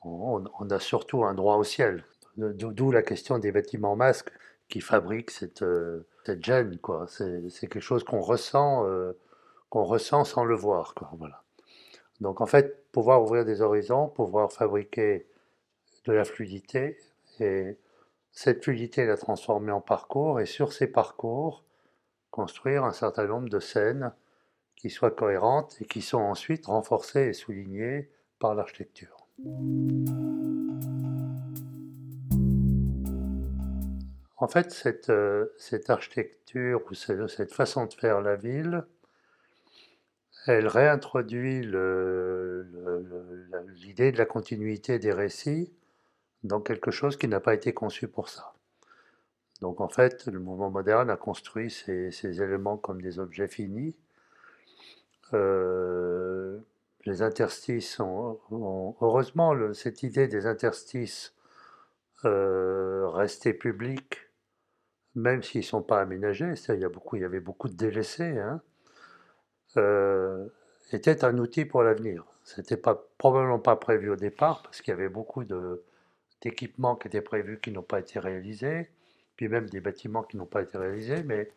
on 0.03 0.71
a 0.71 0.81
surtout 0.81 1.25
un 1.25 1.35
droit 1.35 1.57
au 1.57 1.65
ciel. 1.65 2.05
D'où 2.37 2.91
la 2.91 3.03
question 3.03 3.39
des 3.39 3.53
bâtiments 3.53 3.97
masques 3.97 4.33
qui 4.75 4.81
fabrique 4.81 5.31
cette, 5.31 5.63
euh, 5.63 6.05
cette 6.27 6.45
gêne, 6.45 6.79
quoi. 6.79 7.07
C'est, 7.07 7.49
quelque 7.61 7.79
chose 7.79 8.03
qu'on 8.03 8.21
ressent, 8.21 8.85
euh, 8.89 9.17
qu'on 9.71 9.85
ressent 9.85 10.25
sans 10.25 10.43
le 10.43 10.57
voir, 10.57 10.95
quoi. 10.95 11.13
Voilà. 11.17 11.45
Donc 12.21 12.41
en 12.41 12.47
fait, 12.47 12.85
pouvoir 12.91 13.23
ouvrir 13.23 13.45
des 13.45 13.63
horizons, 13.63 14.09
pouvoir 14.09 14.51
fabriquer 14.51 15.29
de 16.07 16.13
la 16.13 16.25
fluidité, 16.25 16.99
et 17.39 17.79
cette 18.33 18.65
fluidité 18.65 19.07
la 19.07 19.17
transformer 19.17 19.71
en 19.71 19.81
parcours, 19.81 20.41
et 20.41 20.47
sur 20.47 20.73
ces 20.73 20.89
parcours, 20.89 21.63
construire 22.33 22.83
un 22.83 22.93
certain 22.93 23.29
nombre 23.29 23.49
de 23.49 23.61
scènes 23.61 24.13
qui 24.75 24.91
soient 24.91 25.13
cohérentes 25.13 25.77
et 25.81 25.85
qui 25.85 26.03
sont 26.03 26.19
ensuite 26.19 26.67
renforcées 26.67 27.29
et 27.29 27.33
soulignées 27.33 28.11
par 28.41 28.57
l'architecture. 28.57 29.29
En 34.45 34.47
fait, 34.47 34.73
cette, 34.73 35.09
euh, 35.09 35.47
architecture 35.89 36.83
ou 36.91 36.95
cette, 36.95 37.55
façon 37.55 37.87
de 37.87 37.95
faire 37.95 38.21
la 38.21 38.37
ville, 38.37 38.85
elle 40.47 40.67
réintroduit 40.67 41.63
l'idée 43.75 44.13
de 44.13 44.19
la 44.19 44.27
continuité 44.27 44.99
des 44.99 45.13
récits 45.13 45.73
dans 46.43 46.61
quelque 46.61 46.91
chose 46.91 47.17
qui 47.17 47.27
n'a 47.27 47.41
pas 47.41 47.55
été 47.55 47.73
conçu 47.73 48.07
pour 48.07 48.29
ça. 48.29 48.53
Donc 49.63 49.81
en 49.81 49.89
fait, 49.89 50.27
le 50.27 50.39
mouvement 50.41 50.69
moderne 50.69 51.09
a 51.09 51.17
construit 51.17 51.71
ces, 51.71 52.43
éléments 52.43 52.77
comme 52.77 53.01
des 53.01 53.19
objets 53.19 53.49
finis. 53.49 53.97
Euh, 55.33 56.59
les 57.07 57.23
interstices 57.23 57.99
ont, 57.99 58.39
heureusement, 59.01 59.73
cette 59.73 60.03
idée 60.03 60.29
des 60.29 60.45
interstices 60.45 61.35
euh, 62.27 63.27
publics 63.59 64.24
même 65.15 65.43
s'ils 65.43 65.61
ne 65.61 65.67
sont 65.67 65.83
pas 65.83 66.01
aménagés, 66.01 66.55
il 66.69 66.81
y, 66.81 66.85
a 66.85 66.89
beaucoup, 66.89 67.17
il 67.17 67.23
y 67.23 67.25
avait 67.25 67.41
beaucoup 67.41 67.69
de 67.69 67.75
délaissés, 67.75 68.39
hein, 68.39 68.61
euh, 69.77 70.47
était 70.93 71.25
un 71.25 71.39
outil 71.39 71.65
pour 71.65 71.83
l'avenir. 71.83 72.25
Ce 72.45 72.61
n'était 72.61 72.77
pas, 72.77 73.09
probablement 73.19 73.59
pas 73.59 73.77
prévu 73.77 74.11
au 74.11 74.17
départ, 74.17 74.63
parce 74.63 74.81
qu'il 74.81 74.93
y 74.93 74.95
avait 74.95 75.09
beaucoup 75.09 75.45
d'équipements 76.43 76.97
qui 76.97 77.09
étaient 77.09 77.23
prévus 77.23 77.61
qui 77.61 77.71
n'ont 77.71 77.83
pas 77.83 78.01
été 78.01 78.19
réalisés, 78.19 78.91
puis 79.37 79.49
même 79.49 79.69
des 79.69 79.81
bâtiments 79.81 80.23
qui 80.23 80.37
n'ont 80.37 80.47
pas 80.47 80.63
été 80.63 80.79
réalisés, 80.79 81.23
mais 81.23 81.51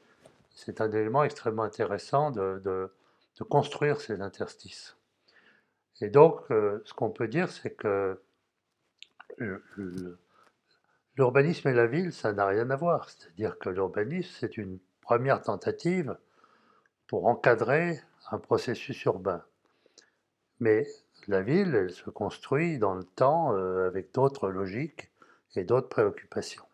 c'est 0.56 0.82
un 0.82 0.92
élément 0.92 1.24
extrêmement 1.24 1.64
intéressant 1.64 2.32
de, 2.32 2.62
de, 2.64 2.90
construire 3.44 4.02
ces 4.02 4.22
interstices. 4.22 4.98
Et 6.02 6.10
donc, 6.10 6.42
euh, 6.52 6.82
ce 6.86 6.94
qu'on 6.94 7.12
peut 7.12 7.28
dire, 7.28 7.52
c'est 7.52 7.72
que 7.72 8.20
L'urbanisme 11.18 11.70
et 11.70 11.74
la 11.74 11.88
ville, 11.88 12.14
ça 12.14 12.32
n'a 12.32 12.46
rien 12.46 12.70
à 12.70 12.76
voir. 12.76 13.10
C'est-à-dire 13.10 13.58
que 13.58 13.70
l'urbanisme, 13.70 14.36
c'est 14.40 14.58
une 14.58 14.78
première 15.02 15.42
tentative 15.42 16.16
pour 17.08 17.26
encadrer 17.26 18.00
un 18.30 18.38
processus 18.38 19.04
urbain. 19.06 19.44
Mais 20.60 20.88
la 21.28 21.42
ville, 21.42 21.74
elle 21.74 21.92
se 21.92 22.10
construit 22.10 22.78
dans 22.78 22.94
le 22.94 23.04
temps 23.04 23.54
euh, 23.54 23.88
avec 23.88 24.14
d'autres 24.14 24.50
logiques 24.50 25.10
et 25.56 25.64
d'autres 25.64 25.90
préoccupations. 25.90 26.66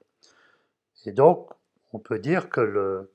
Et 1.06 1.12
donc, 1.12 1.50
on 1.94 2.00
peut 2.00 2.20
dire 2.20 2.50
que, 2.50 3.08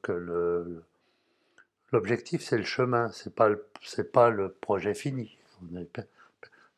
l'objectif, 1.92 2.42
c'est 2.42 2.58
le 2.58 2.64
chemin, 2.64 3.10
ce 3.12 3.28
n'est 3.28 3.34
pas, 3.34 3.50
pas, 4.12 4.30
le 4.30 4.52
projet 4.52 4.94
fini. 4.94 5.36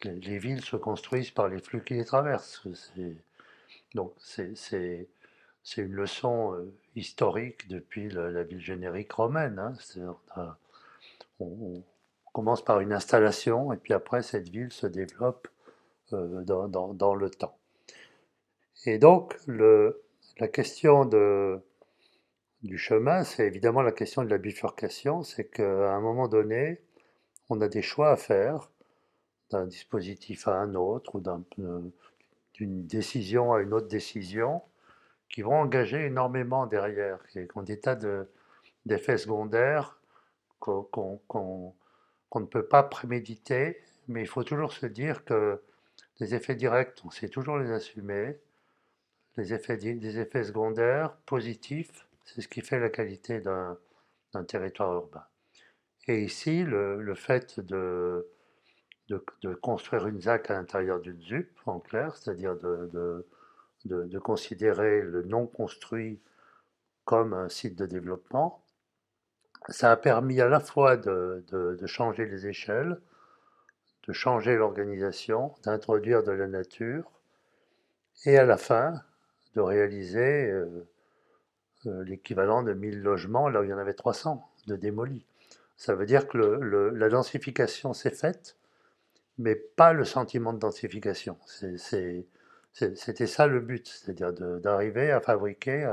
Les, 0.02 0.38
villes 0.38 0.64
se 0.64 0.76
construisent 0.76 1.30
par 1.30 1.48
les 1.48 1.58
flux 1.60 1.84
qui 1.84 1.94
les 1.94 2.04
traversent. 2.04 2.66
Donc 3.94 4.14
c'est 4.18 5.08
une 5.76 5.92
leçon 5.92 6.54
euh, 6.54 6.72
historique 6.94 7.68
depuis 7.68 8.08
la, 8.10 8.42
ville 8.42 8.60
générique 8.60 9.12
romaine. 9.12 9.58
Hein. 9.58 10.56
On, 11.40 11.82
commence 12.32 12.64
par 12.64 12.78
une 12.78 12.92
installation 12.92 13.72
et 13.72 13.76
puis 13.76 13.92
après 13.92 14.22
cette 14.22 14.48
ville 14.48 14.72
se 14.72 14.86
développe 14.86 15.48
euh, 16.12 16.44
dans, 16.44 17.14
le 17.16 17.28
temps. 17.28 17.58
Et 18.86 18.98
donc 18.98 19.36
le, 19.46 20.00
la 20.38 20.46
question 20.46 21.04
de, 21.04 21.60
du 22.62 22.78
chemin, 22.78 23.24
c'est 23.24 23.46
évidemment 23.46 23.82
la 23.82 23.90
question 23.90 24.22
de 24.22 24.30
la 24.30 24.38
bifurcation, 24.38 25.24
c'est 25.24 25.46
qu'à 25.46 25.92
un 25.92 26.00
moment 26.00 26.28
donné, 26.28 26.80
on 27.48 27.60
a 27.60 27.68
des 27.68 27.82
choix 27.82 28.10
à 28.12 28.16
faire 28.16 28.70
d'un 29.50 29.66
dispositif 29.66 30.46
à 30.46 30.54
un 30.54 30.76
autre 30.76 31.16
ou 31.16 31.20
d'un 31.20 31.42
euh, 31.58 31.80
d'une 32.60 32.86
décision 32.86 33.54
à 33.54 33.62
une 33.62 33.72
autre 33.72 33.88
décision, 33.88 34.60
qui 35.30 35.40
vont 35.40 35.58
engager 35.58 36.04
énormément 36.04 36.66
derrière, 36.66 37.26
qui 37.28 37.38
ont 37.54 37.62
des 37.62 37.80
tas 37.80 37.96
d'effets 38.84 39.16
secondaires 39.16 39.98
qu'on 40.58 41.18
ne 42.34 42.44
peut 42.44 42.66
pas 42.66 42.82
préméditer, 42.82 43.80
mais 44.08 44.20
il 44.20 44.26
faut 44.26 44.44
toujours 44.44 44.74
se 44.74 44.84
dire 44.84 45.24
que 45.24 45.62
les 46.18 46.34
effets 46.34 46.54
directs, 46.54 47.00
on 47.04 47.10
sait 47.10 47.30
toujours 47.30 47.56
les 47.56 47.70
assumer. 47.70 48.38
Les 49.38 49.54
effets, 49.54 49.78
des 49.78 50.18
effets 50.18 50.44
secondaires 50.44 51.16
positifs, 51.24 52.06
c'est 52.26 52.42
ce 52.42 52.48
qui 52.48 52.60
fait 52.60 52.78
la 52.78 52.90
qualité 52.90 53.40
d'un 53.40 54.44
territoire 54.46 54.92
urbain. 54.92 55.24
Et 56.08 56.24
ici, 56.24 56.62
le, 56.62 57.14
fait 57.14 57.58
de, 57.58 58.28
de, 59.10 59.54
construire 59.54 60.06
une 60.06 60.20
ZAC 60.20 60.50
à 60.50 60.54
l'intérieur 60.54 61.00
d'une 61.00 61.20
ZUP, 61.20 61.50
en 61.66 61.80
clair, 61.80 62.16
c'est-à-dire 62.16 62.56
de, 62.56 63.26
de, 63.84 64.18
considérer 64.18 65.02
le 65.02 65.22
non 65.22 65.46
construit 65.46 66.20
comme 67.04 67.32
un 67.32 67.48
site 67.48 67.76
de 67.76 67.86
développement, 67.86 68.64
ça 69.68 69.90
a 69.90 69.96
permis 69.96 70.40
à 70.40 70.48
la 70.48 70.60
fois 70.60 70.96
de, 70.96 71.42
changer 71.86 72.26
les 72.26 72.46
échelles, 72.46 73.00
de 74.06 74.12
changer 74.12 74.56
l'organisation, 74.56 75.54
d'introduire 75.64 76.22
de 76.22 76.32
la 76.32 76.46
nature, 76.46 77.10
et 78.24 78.38
à 78.38 78.44
la 78.44 78.56
fin 78.56 79.02
de 79.54 79.60
réaliser 79.60 80.50
euh, 80.50 80.86
euh, 81.86 82.04
l'équivalent 82.04 82.62
de 82.62 82.74
1000 82.74 83.00
logements 83.00 83.48
là 83.48 83.60
où 83.60 83.64
il 83.64 83.70
y 83.70 83.72
en 83.72 83.78
avait 83.78 83.94
300 83.94 84.46
de 84.66 84.76
démolis. 84.76 85.26
Ça 85.76 85.94
veut 85.94 86.06
dire 86.06 86.28
que 86.28 86.36
la 86.36 87.08
densification 87.08 87.94
s'est 87.94 88.10
faite, 88.10 88.56
mais 89.40 89.56
pas 89.56 89.92
le 89.92 90.04
sentiment 90.04 90.52
de 90.52 90.58
densification. 90.58 91.36
C'était 91.46 93.26
ça 93.26 93.46
le 93.46 93.60
but, 93.60 93.88
c'est-à-dire 93.88 94.32
d'arriver 94.60 95.10
à 95.10 95.20
fabriquer 95.20 95.84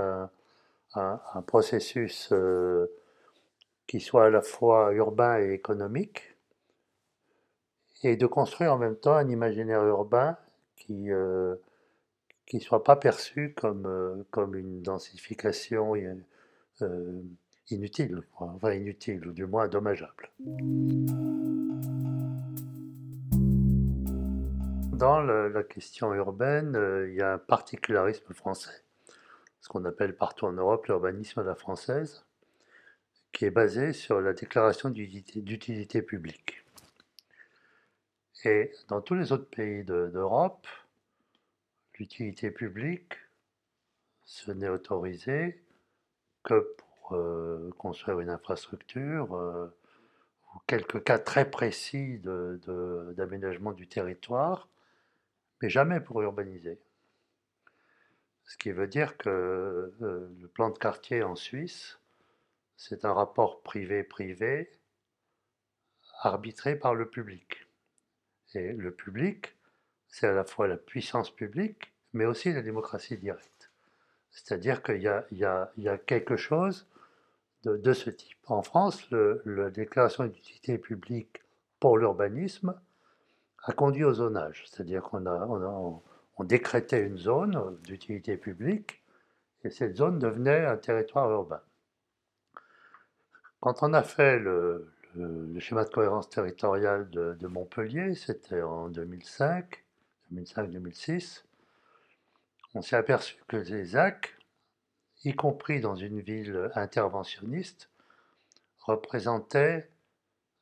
un, 0.94 1.42
processus 1.46 2.30
euh, 2.32 2.88
qui 3.86 4.00
soit 4.00 4.25
à 4.25 4.30
la 4.30 4.42
fois 4.42 4.92
urbain 4.94 5.39
et 5.39 5.54
économique, 5.54 6.36
et 8.04 8.18
de 8.18 8.25
construire 8.25 8.74
en 8.74 8.77
même 8.77 8.96
temps 8.96 9.16
un 9.16 9.30
imaginaire 9.30 9.84
urbain 9.84 10.38
qui 10.75 10.94
ne 10.94 11.13
euh, 11.13 12.60
soit 12.60 12.84
pas 12.84 12.96
perçu 12.96 13.54
comme, 13.56 13.86
euh, 13.86 14.24
comme 14.32 14.56
une 14.56 14.82
densification 14.82 15.94
inutile, 17.70 18.24
enfin 18.39 18.72
inutile, 18.74 19.27
ou 19.27 19.32
du 19.32 19.46
moins 19.46 19.68
dommageable. 19.68 20.32
Dans 24.98 25.22
la 25.22 25.62
question 25.62 26.12
urbaine, 26.16 26.75
euh, 26.75 27.08
il 27.08 27.13
y 27.13 27.22
a 27.22 27.34
un 27.34 27.38
particularisme 27.38 28.34
français, 28.34 28.84
ce 29.62 29.70
qu'on 29.70 29.86
appelle 29.86 30.16
partout 30.16 30.46
en 30.46 30.54
Europe 30.54 30.88
l'urbanisme 30.88 31.39
à 31.39 31.44
la 31.44 31.54
française, 31.54 32.25
qui 33.32 33.46
est 33.46 33.51
basé 33.51 33.94
sur 33.94 34.22
la 34.22 34.34
déclaration 34.34 34.89
d'utilité 34.89 36.01
publique. 36.01 36.66
Et 38.44 38.72
dans 38.88 39.01
tous 39.01 39.13
les 39.13 39.32
autres 39.32 39.48
pays 39.48 39.84
d'Europe, 39.84 40.66
l'utilité 42.00 42.50
publique, 42.50 43.13
ce 44.25 44.50
n'est 44.50 44.70
autorisé 44.70 45.62
que 46.42 46.75
pour 46.75 47.13
euh, 47.16 47.70
construire 47.77 48.20
une 48.20 48.32
infrastructure, 48.32 49.36
euh, 49.36 49.68
ou 50.56 50.60
quelques 50.66 51.04
cas 51.04 51.20
très 51.20 51.48
précis 51.48 52.20
d'aménagement 53.16 53.74
du 53.74 53.88
territoire, 53.88 54.68
mais 55.61 55.69
jamais 55.69 55.99
pour 55.99 56.21
urbaniser. 56.21 56.79
Ce 58.45 58.57
qui 58.57 58.71
veut 58.71 58.87
dire 58.87 59.17
que 59.17 59.29
euh, 59.29 60.29
le 60.39 60.47
plan 60.47 60.69
de 60.69 60.77
quartier 60.77 61.23
en 61.23 61.35
Suisse, 61.35 61.99
c'est 62.77 63.05
un 63.05 63.13
rapport 63.13 63.61
privé-privé 63.61 64.71
arbitré 66.21 66.75
par 66.75 66.95
le 66.95 67.09
public. 67.09 67.67
Et 68.53 68.73
le 68.73 68.91
public, 68.91 69.55
c'est 70.07 70.27
à 70.27 70.33
la 70.33 70.45
fois 70.45 70.67
la 70.67 70.77
puissance 70.77 71.29
publique, 71.29 71.93
mais 72.13 72.25
aussi 72.25 72.53
la 72.53 72.61
démocratie 72.61 73.17
directe. 73.17 73.71
C'est-à-dire 74.31 74.81
qu'il 74.81 75.01
y, 75.01 75.39
y, 75.39 75.45
a 75.89 75.98
quelque 75.98 76.37
chose 76.37 76.87
de, 77.63 77.93
ce 77.93 78.09
type. 78.09 78.37
En 78.46 78.61
France, 78.61 79.09
la 79.11 79.70
déclaration 79.70 80.25
d'utilité 80.25 80.77
publique 80.77 81.41
pour 81.79 81.98
l'urbanisme 81.98 82.79
a 83.68 83.74
conduit 83.74 84.06
au 84.06 84.14
zonage, 84.14 84.64
c'est-à-dire 84.68 85.03
qu'on 85.03 85.25
a, 85.25 85.46
on, 85.46 86.44
décrétait 86.46 87.06
une 87.06 87.18
zone 87.18 87.77
d'utilité 87.84 88.38
publique 88.38 89.03
et 89.64 89.70
cette 89.70 89.98
zone 89.98 90.20
devenait 90.20 90.66
un 90.66 90.77
territoire 90.77 91.30
urbain. 91.30 91.62
Quand 93.60 93.84
on 93.84 93.94
a 93.94 94.03
fait 94.03 94.40
le, 94.40 94.94
schéma 95.60 95.84
de 95.84 95.90
cohérence 95.90 96.30
territoriale 96.30 97.10
de, 97.10 97.48
Montpellier, 97.48 98.16
c'était 98.16 98.62
en 98.62 98.88
2005, 98.88 99.84
2005-2006, 100.32 101.44
on 102.74 102.82
s'est 102.82 102.96
aperçu 102.96 103.36
que 103.48 103.58
les 103.58 103.86
ZAC 103.86 104.38
y 105.25 105.34
compris 105.36 105.82
dans 105.82 105.96
une 105.96 106.22
ville 106.22 106.72
interventionniste, 106.75 107.90
représentait 108.80 109.90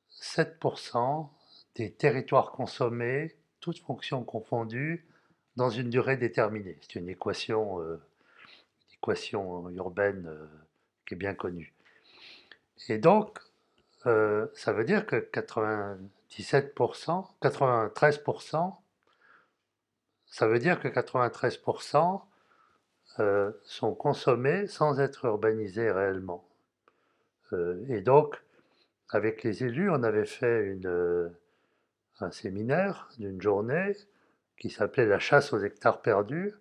7% 0.09 1.29
des 1.75 1.91
territoires 1.91 2.51
consommés, 2.51 3.35
toutes 3.59 3.79
fonctions 3.79 4.23
confondues, 4.23 5.05
dans 5.55 5.69
une 5.69 5.89
durée 5.89 6.17
déterminée. 6.17 6.77
C'est 6.81 6.95
une 6.95 7.09
équation, 7.09 7.81
euh, 7.81 8.01
urbaine 9.75 10.25
euh, 10.27 10.45
qui 11.05 11.13
est 11.13 11.17
bien 11.17 11.33
connue. 11.33 11.73
Et 12.89 12.97
donc, 12.97 13.39
euh, 14.05 14.47
ça 14.53 14.73
veut 14.73 14.83
dire 14.83 15.05
que 15.05 15.15
97%, 15.15 17.27
93%, 17.41 18.75
ça 20.27 20.47
veut 20.47 20.59
dire 20.59 20.79
que 20.79 20.87
93% 20.87 22.21
euh, 23.19 23.51
sont 23.63 23.95
consommés 23.95 24.67
sans 24.67 24.99
être 24.99 25.25
urbanisés 25.25 25.91
réellement. 25.91 26.47
Et 27.87 28.01
donc, 28.01 28.35
avec 29.09 29.43
les 29.43 29.63
élus, 29.63 29.89
on 29.89 30.03
avait 30.03 30.25
fait 30.25 30.65
une, 30.65 31.31
un 32.19 32.31
séminaire 32.31 33.09
d'une 33.17 33.41
journée 33.41 33.93
qui 34.57 34.69
s'appelait 34.69 35.05
La 35.05 35.19
chasse 35.19 35.53
aux 35.53 35.59
hectares 35.59 36.01
perdus, 36.01 36.53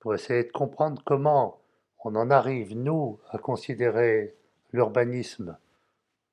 pour 0.00 0.14
essayer 0.14 0.44
de 0.44 0.52
comprendre 0.52 1.02
comment 1.04 1.60
on 2.04 2.14
en 2.14 2.30
arrive, 2.30 2.76
nous, 2.76 3.18
à 3.30 3.38
considérer 3.38 4.36
l'urbanisme 4.72 5.56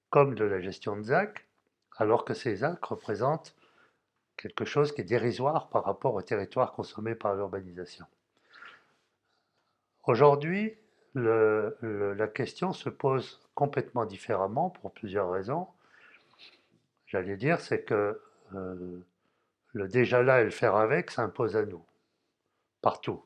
comme 0.10 0.36
de 0.36 0.44
la 0.44 0.60
gestion 0.60 0.98
de 0.98 1.04
ZAC, 1.04 1.46
alors 1.96 2.26
que 2.26 2.34
ces 2.34 2.58
ZAC 2.58 2.84
représentent 2.84 3.56
quelque 4.36 4.66
chose 4.66 4.92
qui 4.94 5.02
est 5.02 5.06
dérisoire 5.06 5.70
par 5.70 5.86
rapport 5.86 6.16
au 6.16 6.22
territoire 6.22 6.74
consommé 6.74 7.16
par 7.16 7.36
l'urbanisation. 7.36 8.06
Aujourd'hui, 10.04 10.76
la 11.16 12.28
question 12.28 12.74
se 12.74 12.90
pose 12.90 13.40
complètement 13.54 14.06
différemment 14.06 14.70
pour 14.70 14.92
plusieurs 14.92 15.32
raisons. 15.32 15.68
J'allais 17.06 17.38
dire, 17.38 17.60
c'est 17.62 17.84
que 17.84 18.22
euh, 18.56 19.00
le 19.74 19.88
déjà 19.88 20.22
là 20.24 20.42
et 20.42 20.46
le 20.46 20.50
faire 20.50 20.76
avec 20.76 21.12
s'impose 21.12 21.56
à 21.56 21.66
nous, 21.66 21.84
partout. 22.82 23.24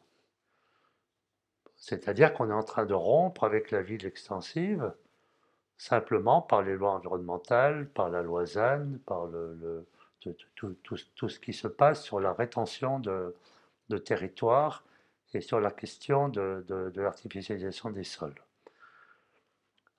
C'est-à-dire 1.76 2.34
qu'on 2.34 2.50
est 2.50 2.54
en 2.54 2.64
train 2.64 2.86
de 2.86 2.94
rompre 2.94 3.44
avec 3.44 3.72
la 3.72 3.82
ville 3.82 4.06
extensive, 4.06 4.94
simplement 5.78 6.42
par 6.42 6.62
les 6.62 6.76
lois 6.76 6.94
environnementales, 6.94 7.88
par 7.90 8.10
la 8.10 8.22
loi 8.22 8.46
ZAN, 8.46 8.98
par 9.06 9.28
tout, 10.56 10.98
ce 10.98 11.40
qui 11.40 11.54
se 11.54 11.68
passe 11.68 12.04
sur 12.04 12.20
la 12.20 12.34
rétention 12.34 13.00
de, 13.00 13.36
de 13.90 13.98
territoire 13.98 14.84
et 15.34 15.42
sur 15.42 15.60
la 15.60 15.72
question 15.72 16.30
de, 16.30 16.92
l'artificialisation 16.96 17.90
des 17.90 18.04
sols. 18.04 18.36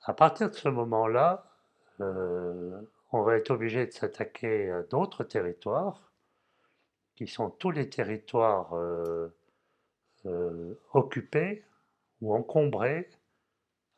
À 0.04 0.14
partir 0.14 0.50
de 0.50 0.54
ce 0.54 0.68
moment-là, 0.68 1.44
euh, 2.00 2.80
on 3.12 3.22
va 3.22 3.36
être 3.36 3.50
obligé 3.50 3.86
de 3.86 3.92
s'attaquer 3.92 4.70
à 4.70 4.82
d'autres 4.82 5.24
territoires, 5.24 6.12
qui 7.14 7.26
sont 7.26 7.50
tous 7.50 7.70
les 7.70 7.88
territoires 7.88 8.74
euh, 8.74 9.28
euh, 10.26 10.74
occupés 10.92 11.64
ou 12.20 12.34
encombrés 12.34 13.08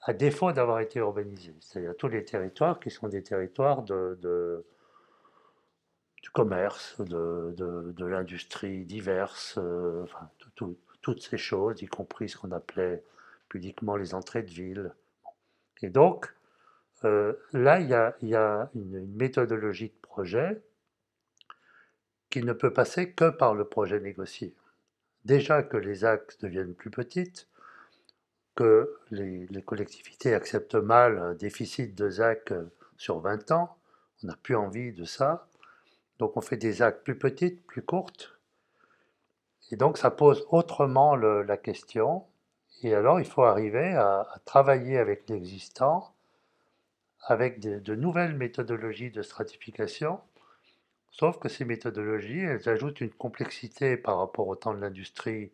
à 0.02 0.12
défaut 0.12 0.52
d'avoir 0.52 0.80
été 0.80 1.00
urbanisés. 1.00 1.56
C'est-à-dire 1.60 1.96
tous 1.96 2.08
les 2.08 2.24
territoires 2.24 2.78
qui 2.78 2.90
sont 2.90 3.08
des 3.08 3.22
territoires 3.22 3.82
de, 3.82 4.64
du 6.22 6.30
commerce, 6.30 7.00
de, 7.00 8.04
l'industrie 8.04 8.84
diverse, 8.84 9.58
tout, 10.54 10.78
toutes 11.02 11.22
ces 11.22 11.38
choses, 11.38 11.82
y 11.82 11.86
compris 11.86 12.28
ce 12.28 12.36
qu'on 12.36 12.52
appelait 12.52 13.02
pudiquement 13.48 13.96
les 13.96 14.14
entrées 14.14 14.42
de 14.42 14.50
ville. 14.50 14.94
Et 15.82 15.90
donc, 15.90 16.32
euh, 17.04 17.34
là, 17.52 17.80
il 17.80 17.88
y 17.88 18.34
a, 18.34 18.70
une, 18.74 19.06
méthodologie 19.16 19.88
de 19.88 20.00
projet 20.02 20.62
qui 22.30 22.42
ne 22.42 22.52
peut 22.52 22.72
passer 22.72 23.12
que 23.12 23.30
par 23.30 23.54
le 23.54 23.64
projet 23.64 24.00
négocié. 24.00 24.54
Déjà 25.24 25.62
que 25.62 25.76
les 25.76 26.04
axes 26.04 26.38
deviennent 26.38 26.74
plus 26.74 26.90
petites, 26.90 27.48
que 28.54 28.98
les, 29.10 29.62
collectivités 29.62 30.34
acceptent 30.34 30.74
mal 30.74 31.18
un 31.18 31.34
déficit 31.34 31.94
de 31.94 32.10
ZAC 32.10 32.52
sur 32.96 33.20
20 33.20 33.52
ans, 33.52 33.76
on 34.22 34.26
n'a 34.26 34.36
plus 34.42 34.56
envie 34.56 34.92
de 34.92 35.04
ça, 35.04 35.46
Donc 36.18 36.36
on 36.36 36.40
fait 36.40 36.56
des 36.56 36.82
actes 36.82 37.04
plus 37.04 37.16
petites, 37.16 37.64
plus 37.66 37.82
courtes. 37.82 38.36
Et 39.70 39.76
donc 39.76 39.98
ça 39.98 40.10
pose 40.10 40.44
autrement 40.50 41.14
la 41.14 41.56
question. 41.56 42.24
Et 42.82 42.94
alors 42.94 43.20
il 43.20 43.26
faut 43.26 43.44
arriver 43.44 43.94
à, 43.94 44.26
travailler 44.44 44.98
avec 44.98 45.28
l'existant, 45.28 46.14
avec 47.30 47.60
de, 47.60 47.94
nouvelles 47.94 48.34
méthodologies 48.34 49.10
de 49.10 49.22
stratification. 49.22 50.20
Sauf 51.10 51.38
que 51.38 51.48
ces 51.48 51.64
méthodologies, 51.64 52.40
elles 52.40 52.68
ajoutent 52.68 53.00
une 53.00 53.10
complexité 53.10 53.96
par 53.96 54.18
rapport 54.18 54.48
au 54.48 54.56
temps 54.56 54.74
de 54.74 54.80
l'industrie 54.80 55.50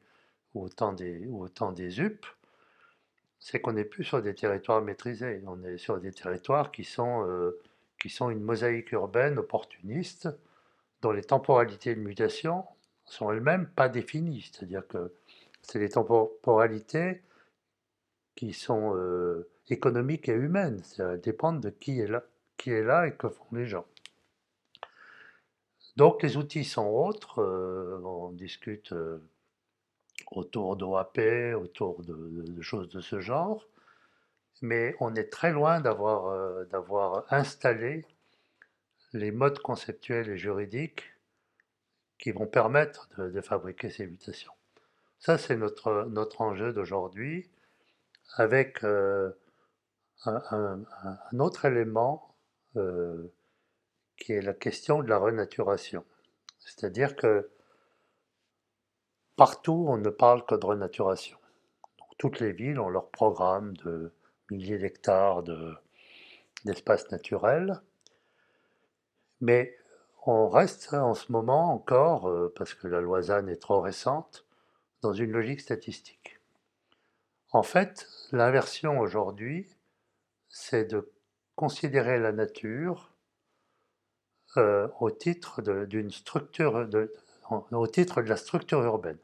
ou 0.54 0.64
au 0.64 0.68
temps 0.68 0.92
des, 0.92 1.26
ou 1.26 1.44
au 1.44 1.72
des 1.72 2.00
UP 2.00 2.24
c'est 3.44 3.60
qu'on 3.60 3.74
n'est 3.74 3.84
plus 3.84 4.04
sur 4.04 4.22
des 4.22 4.34
territoires 4.34 4.80
maîtrisés, 4.80 5.42
on 5.46 5.62
est 5.64 5.76
sur 5.76 6.00
des 6.00 6.12
territoires 6.12 6.72
qui 6.72 6.82
sont, 6.82 7.28
euh, 7.28 7.60
qui 8.00 8.08
sont 8.08 8.30
une 8.30 8.40
mosaïque 8.40 8.92
urbaine 8.92 9.38
opportuniste, 9.38 10.30
dont 11.02 11.12
les 11.12 11.22
temporalités 11.22 11.94
de 11.94 12.00
mutation 12.00 12.64
sont 13.04 13.30
elles-mêmes 13.30 13.66
pas 13.66 13.90
définies. 13.90 14.50
C'est-à-dire 14.50 14.88
que 14.88 15.12
c'est 15.60 15.78
des 15.78 15.90
temporalités 15.90 17.20
qui 18.34 18.52
sont 18.52 18.96
euh, 18.96 19.48
économiques 19.68 20.28
et 20.28 20.32
humaines. 20.32 20.82
Elles 20.98 21.20
dépendent 21.20 21.60
de 21.60 21.70
qui 21.70 22.00
est, 22.00 22.06
là, 22.06 22.24
qui 22.56 22.70
est 22.70 22.82
là 22.82 23.06
et 23.06 23.14
que 23.14 23.28
font 23.28 23.46
les 23.52 23.66
gens. 23.66 23.86
Donc 25.96 26.22
les 26.22 26.36
outils 26.36 26.64
sont 26.64 26.86
autres. 26.86 27.40
Euh, 27.40 28.00
on 28.04 28.30
discute 28.32 28.92
autour 30.30 30.76
d'OAP, 30.76 31.20
autour 31.56 32.02
de, 32.02 32.60
choses 32.60 32.88
de 32.88 33.00
ce 33.00 33.20
genre, 33.20 33.66
mais 34.62 34.96
on 35.00 35.14
est 35.14 35.30
très 35.30 35.52
loin 35.52 35.80
d'avoir 35.80 36.26
euh, 36.26 36.64
d'avoir 36.66 37.24
installé 37.32 38.04
les 39.12 39.30
modes 39.30 39.58
conceptuels 39.60 40.28
et 40.28 40.36
juridiques 40.36 41.04
qui 42.18 42.32
vont 42.32 42.46
permettre 42.46 43.08
de, 43.18 43.40
fabriquer 43.40 43.90
ces 43.90 44.06
mutations. 44.06 44.52
Ça, 45.18 45.38
c'est 45.38 45.56
notre, 45.56 46.06
notre 46.10 46.40
enjeu 46.40 46.72
d'aujourd'hui, 46.72 47.48
avec 48.36 48.82
euh, 48.84 49.30
un, 50.24 50.84
autre 51.38 51.64
élément 51.64 52.34
euh, 52.76 53.32
qui 54.16 54.32
est 54.32 54.42
la 54.42 54.54
question 54.54 55.02
de 55.02 55.08
la 55.08 55.18
renaturation. 55.18 56.04
C'est-à-dire 56.58 57.16
que 57.16 57.50
Partout, 59.36 59.86
on 59.88 59.96
ne 59.96 60.10
parle 60.10 60.46
que 60.46 60.54
de 60.54 60.64
renaturation. 60.64 61.36
toutes 62.18 62.38
les 62.38 62.52
villes 62.52 62.78
ont 62.78 62.88
leur 62.88 63.10
programme 63.10 63.76
de 63.78 64.12
milliers 64.48 64.78
d'hectares 64.78 65.42
d'espaces 66.64 67.10
naturels. 67.10 67.80
Mais 69.40 69.76
on 70.24 70.48
reste 70.48 70.94
en 70.94 71.14
ce 71.14 71.32
moment 71.32 71.72
encore, 71.72 72.28
euh, 72.28 72.52
parce 72.56 72.74
que 72.74 72.86
la 72.86 73.00
Loisanne 73.00 73.48
est 73.48 73.60
trop 73.60 73.80
récente, 73.80 74.46
dans 75.02 75.12
une 75.12 75.32
logique 75.32 75.60
statistique. 75.60 76.33
En 77.54 77.62
fait, 77.62 78.08
l'inversion 78.32 78.98
aujourd'hui, 78.98 79.68
c'est 80.48 80.86
de 80.86 81.08
considérer 81.54 82.18
la 82.18 82.32
nature 82.32 83.14
euh, 84.56 84.88
au 84.98 85.12
titre 85.12 85.62
d'une 85.62 86.10
structure, 86.10 86.88
au 87.70 87.86
titre 87.86 88.22
de 88.22 88.28
la 88.28 88.36
structure 88.36 88.82
urbaine. 88.82 89.18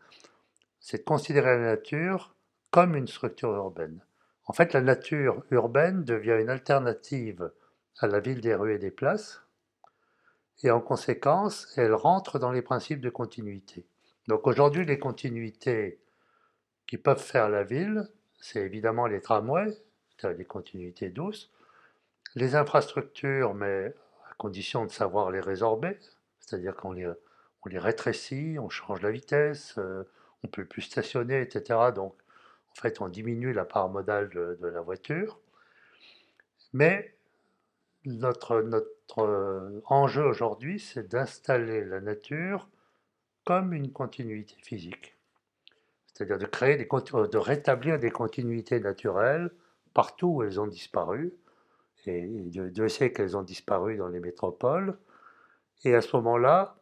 C'est 0.79 0.99
de 0.99 1.03
considérer 1.03 1.59
la 1.59 1.73
nature 1.73 2.37
comme 2.71 2.95
une 2.95 3.09
structure 3.09 3.53
urbaine. 3.53 4.01
En 4.47 4.53
fait, 4.53 4.75
la 4.75 4.81
nature 4.81 5.43
urbaine 5.51 6.05
devient 6.05 6.39
une 6.41 6.51
alternative 6.51 7.51
à 7.99 8.07
la 8.07 8.21
ville 8.21 8.41
des 8.41 8.55
rues 8.55 8.77
et 8.77 8.79
des 8.79 8.93
places, 8.93 9.43
et 10.63 10.71
en 10.71 10.81
conséquence, 10.81 11.67
elle 11.77 11.95
rentre 11.95 12.39
dans 12.39 12.53
les 12.53 12.63
principes 12.63 13.01
de 13.01 13.11
continuité. 13.11 13.89
Donc 14.29 14.47
aujourd'hui, 14.47 14.85
les 14.85 15.01
continuités 15.01 16.01
qui 16.87 16.97
peuvent 16.97 17.21
faire 17.21 17.49
la 17.49 17.65
ville, 17.65 18.09
c'est 18.41 18.61
évidemment 18.61 19.07
les 19.07 19.21
tramways, 19.21 19.77
c'est-à-dire 20.17 20.39
les 20.39 20.45
continuités 20.45 21.11
douces, 21.11 21.51
les 22.35 22.55
infrastructures, 22.55 23.55
mais 23.55 23.95
à 24.31 24.35
condition 24.35 24.85
de 24.85 24.91
savoir 24.91 25.31
les 25.31 25.41
résorber, 25.41 25.99
c'est-à-dire 26.41 26.75
qu'on 26.75 26.93
les, 26.93 27.79
rétrécit, 27.79 28.57
on 28.59 28.69
change 28.69 29.03
la 29.03 29.11
vitesse, 29.11 29.75
euh, 29.79 30.05
on 30.43 30.49
peut 30.49 30.65
plus 30.65 30.83
stationner, 30.83 31.41
etc. 31.41 31.79
Donc, 31.95 32.15
en 32.73 32.81
fait, 32.81 33.01
on 33.01 33.09
diminue 33.09 33.53
la 33.53 33.65
part 33.65 33.89
modale 33.89 34.31
de, 34.31 34.67
la 34.67 34.81
voiture. 34.81 35.39
Mais 36.73 37.15
notre, 38.05 38.63
notre 38.63 39.19
euh, 39.19 39.83
enjeu 39.87 40.25
aujourd'hui, 40.25 40.81
c'est 40.81 41.09
d'installer 41.09 41.85
la 41.85 42.01
nature 42.01 42.69
comme 43.45 43.73
une 43.73 43.93
continuité 43.93 44.55
physique. 44.63 45.17
C'est-à-dire 46.21 46.37
de 46.37 46.45
créer 46.45 46.77
des, 46.77 46.87
euh, 47.15 47.27
de 47.29 47.39
rétablir 47.39 47.99
des 47.99 48.11
continuités 48.11 48.79
naturelles 48.79 49.51
partout 49.95 50.27
où 50.27 50.43
elles 50.43 50.61
ont 50.61 50.67
disparu. 50.67 51.33
Et 52.05 52.27
Dieu 52.27 52.89
sait 52.89 53.11
qu'elles 53.11 53.39
ont 53.39 53.43
disparu 53.43 53.97
dans 53.97 54.09
les 54.09 54.21
métropoles. 54.21 54.99
Et 55.83 55.95
à 55.95 56.03
ce 56.03 56.15
moment-là, 56.17 56.77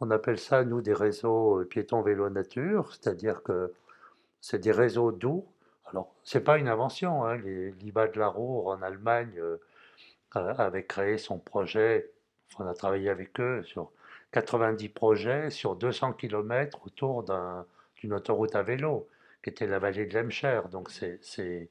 on 0.00 0.10
appelle 0.10 0.38
ça, 0.38 0.64
nous, 0.64 0.82
des 0.82 0.92
réseaux 0.92 1.60
euh, 1.60 1.64
piétons-vélo-nature, 1.64 2.92
c'est-à-dire 2.92 3.42
que 3.42 3.72
c'est 4.42 4.58
des 4.58 4.72
réseaux 4.72 5.12
doux. 5.12 5.46
Alors, 5.86 6.14
ce 6.22 6.36
n'est 6.36 6.44
pas 6.44 6.58
une 6.58 6.68
invention. 6.68 7.24
Hein. 7.24 7.38
Liba 7.38 8.08
de 8.08 8.18
la 8.18 8.28
Roure 8.28 8.68
en 8.68 8.82
Allemagne 8.82 9.32
euh, 9.38 9.56
avaient 10.34 10.84
créé 10.84 11.16
son 11.16 11.38
projet. 11.38 12.10
on 12.58 12.66
a 12.66 12.74
travaillé 12.74 13.08
avec 13.08 13.40
eux 13.40 13.62
sur 13.62 13.92
90 14.32 14.90
projets 14.90 15.48
sur 15.48 15.74
200 15.74 16.12
km 16.12 16.80
autour 16.84 17.24
d'une 18.04 18.14
autoroute 18.14 18.54
à 18.54 18.62
vélo, 18.62 19.08
qui 19.42 19.50
était 19.50 19.66
la 19.66 19.78
vallée 19.78 20.06
de 20.06 20.18
l'Emcher. 20.18 20.62
Donc, 20.70 20.90
c'est 20.90 21.68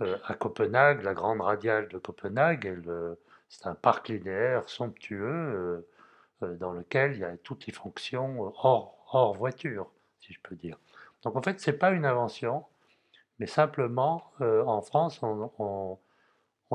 euh, 0.00 0.16
à 0.24 0.34
Copenhague, 0.34 1.02
la 1.02 1.14
grande 1.14 1.40
radiale 1.40 1.88
de 1.88 1.98
Copenhague. 1.98 2.80
C'est 3.48 3.66
un 3.66 3.74
parc 3.74 4.08
linéaire 4.08 4.68
somptueux 4.68 5.86
euh, 6.42 6.56
dans 6.56 6.72
lequel 6.72 7.12
il 7.12 7.20
y 7.20 7.24
a 7.24 7.36
toutes 7.36 7.66
les 7.66 7.72
fonctions 7.72 8.46
euh, 8.46 8.50
hors, 8.62 8.96
hors 9.12 9.34
voiture, 9.34 9.90
si 10.20 10.32
je 10.32 10.40
peux 10.42 10.54
dire. 10.56 10.78
Donc 11.22 11.36
en 11.36 11.42
fait, 11.42 11.60
ce 11.60 11.70
n'est 11.70 11.76
pas 11.76 11.92
une 11.92 12.04
invention, 12.04 12.64
mais 13.38 13.46
simplement, 13.46 14.32
euh, 14.40 14.64
en 14.64 14.82
France, 14.82 15.20
on, 15.22 15.98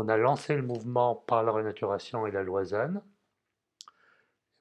a 0.08 0.18
lancé 0.18 0.56
le 0.56 0.62
mouvement 0.62 1.16
par 1.16 1.44
la 1.44 1.52
renaturation 1.52 2.26
et 2.26 2.32
la 2.32 2.42
loisane, 2.42 3.02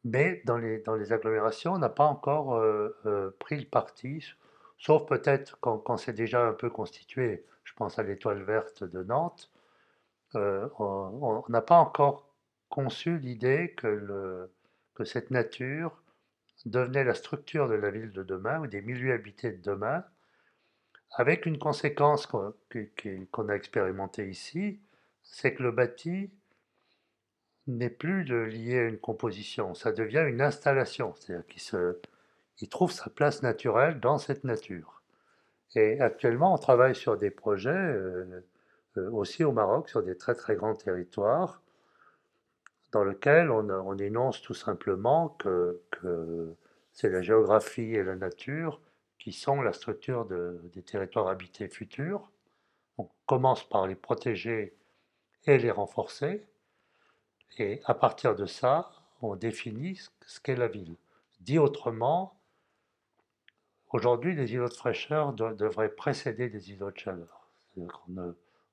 mais 0.04 0.42
dans 0.44 0.58
les, 0.58 0.78
dans 0.80 0.94
les 0.94 1.12
agglomérations, 1.12 1.74
on 1.74 1.78
n'a 1.78 1.88
pas 1.88 2.04
encore 2.04 2.62
pris 3.38 3.58
le 3.61 3.66
parti, 3.66 4.24
sauf 4.78 5.06
peut-être 5.06 5.58
quand, 5.61 5.78
quand 5.78 5.96
c'est 5.96 6.12
déjà 6.12 6.46
un 6.46 6.52
peu 6.52 6.70
constitué. 6.70 7.44
Je 7.64 7.72
pense 7.74 7.98
à 7.98 8.02
l'étoile 8.02 8.42
verte 8.42 8.84
de 8.84 9.02
Nantes. 9.02 9.50
on 10.34 11.44
n'a 11.48 11.62
pas 11.62 11.76
encore 11.76 12.32
conçu 12.68 13.18
l'idée 13.18 13.74
que 13.76 14.48
que 14.98 15.04
cette 15.04 15.30
nature 15.30 16.02
devenait 16.66 17.04
la 17.04 17.14
structure 17.14 17.68
de 17.68 17.74
la 17.74 17.90
ville 17.90 18.11
de 18.11 18.24
demain 18.24 18.61
ou 18.61 18.66
des 18.66 18.82
milieux 18.82 19.12
habités 19.12 19.52
de 19.52 19.62
demain, 19.62 20.04
avec 21.12 21.46
une 21.46 21.56
conséquence 21.56 22.26
qu'on 22.26 23.48
a 23.48 23.54
expérimentée 23.54 24.28
ici, 24.28 24.80
c'est 25.22 25.54
que 25.54 25.62
le 25.62 25.70
bâti 25.70 26.32
n'est 27.68 27.90
plus 27.90 28.24
lié 28.24 28.78
à 28.78 28.85
une 28.85 28.98
composition, 28.98 29.74
ça 29.74 29.92
devient 29.92 30.24
une 30.26 30.40
installation, 30.40 31.14
c'est-à-dire 31.14 31.46
qu'il 31.46 32.68
trouve 32.68 32.90
sa 32.90 33.11
place 33.11 33.42
naturelle 33.42 34.00
dans 34.00 34.18
cette 34.18 34.44
nature. 34.44 35.02
Et 35.74 36.00
actuellement, 36.00 36.54
on 36.54 36.59
travaille 36.59 36.94
sur 36.94 37.18
des 37.18 37.31
projets, 37.31 37.70
euh, 37.70 38.42
euh, 38.96 39.11
aussi 39.11 39.44
au 39.44 39.52
Maroc, 39.52 39.90
sur 39.90 40.02
des 40.02 40.16
très 40.16 40.35
très 40.35 40.57
grands 40.57 40.74
territoires, 40.74 41.62
dans 42.92 43.04
lequel 43.04 43.50
on, 43.50 43.98
énonce 43.98 44.40
tout 44.40 44.54
simplement 44.54 45.28
que, 45.38 45.78
c'est 46.92 47.11
la 47.11 47.20
géographie 47.20 47.94
et 47.94 48.02
la 48.02 48.16
nature 48.16 48.81
qui 49.18 49.33
sont 49.33 49.61
la 49.61 49.72
structure 49.74 50.24
des 50.26 50.83
territoires 50.83 51.28
habités 51.28 51.68
futurs. 51.68 52.31
On 52.96 53.09
commence 53.26 53.68
par 53.68 53.87
les 53.87 53.94
protéger 53.94 54.74
et 55.44 55.59
les 55.59 55.70
renforcer, 55.70 56.46
et 57.56 57.80
à 57.84 57.94
partir 57.94 58.34
de 58.34 58.46
ça, 58.46 58.90
on 59.22 59.37
définit 59.37 60.00
ce 60.26 60.40
qu'est 60.40 60.56
la 60.56 60.68
ville. 60.68 60.94
Dit 61.40 61.58
autrement, 61.58 62.38
aujourd'hui, 63.90 64.34
les 64.34 64.52
îlots 64.52 64.68
de 64.68 64.74
fraîcheur 64.74 65.32
devraient 65.32 65.88
précéder 65.88 66.48
des 66.48 66.70
îlots 66.72 66.90
de 66.90 66.98
chaleur. 66.98 67.48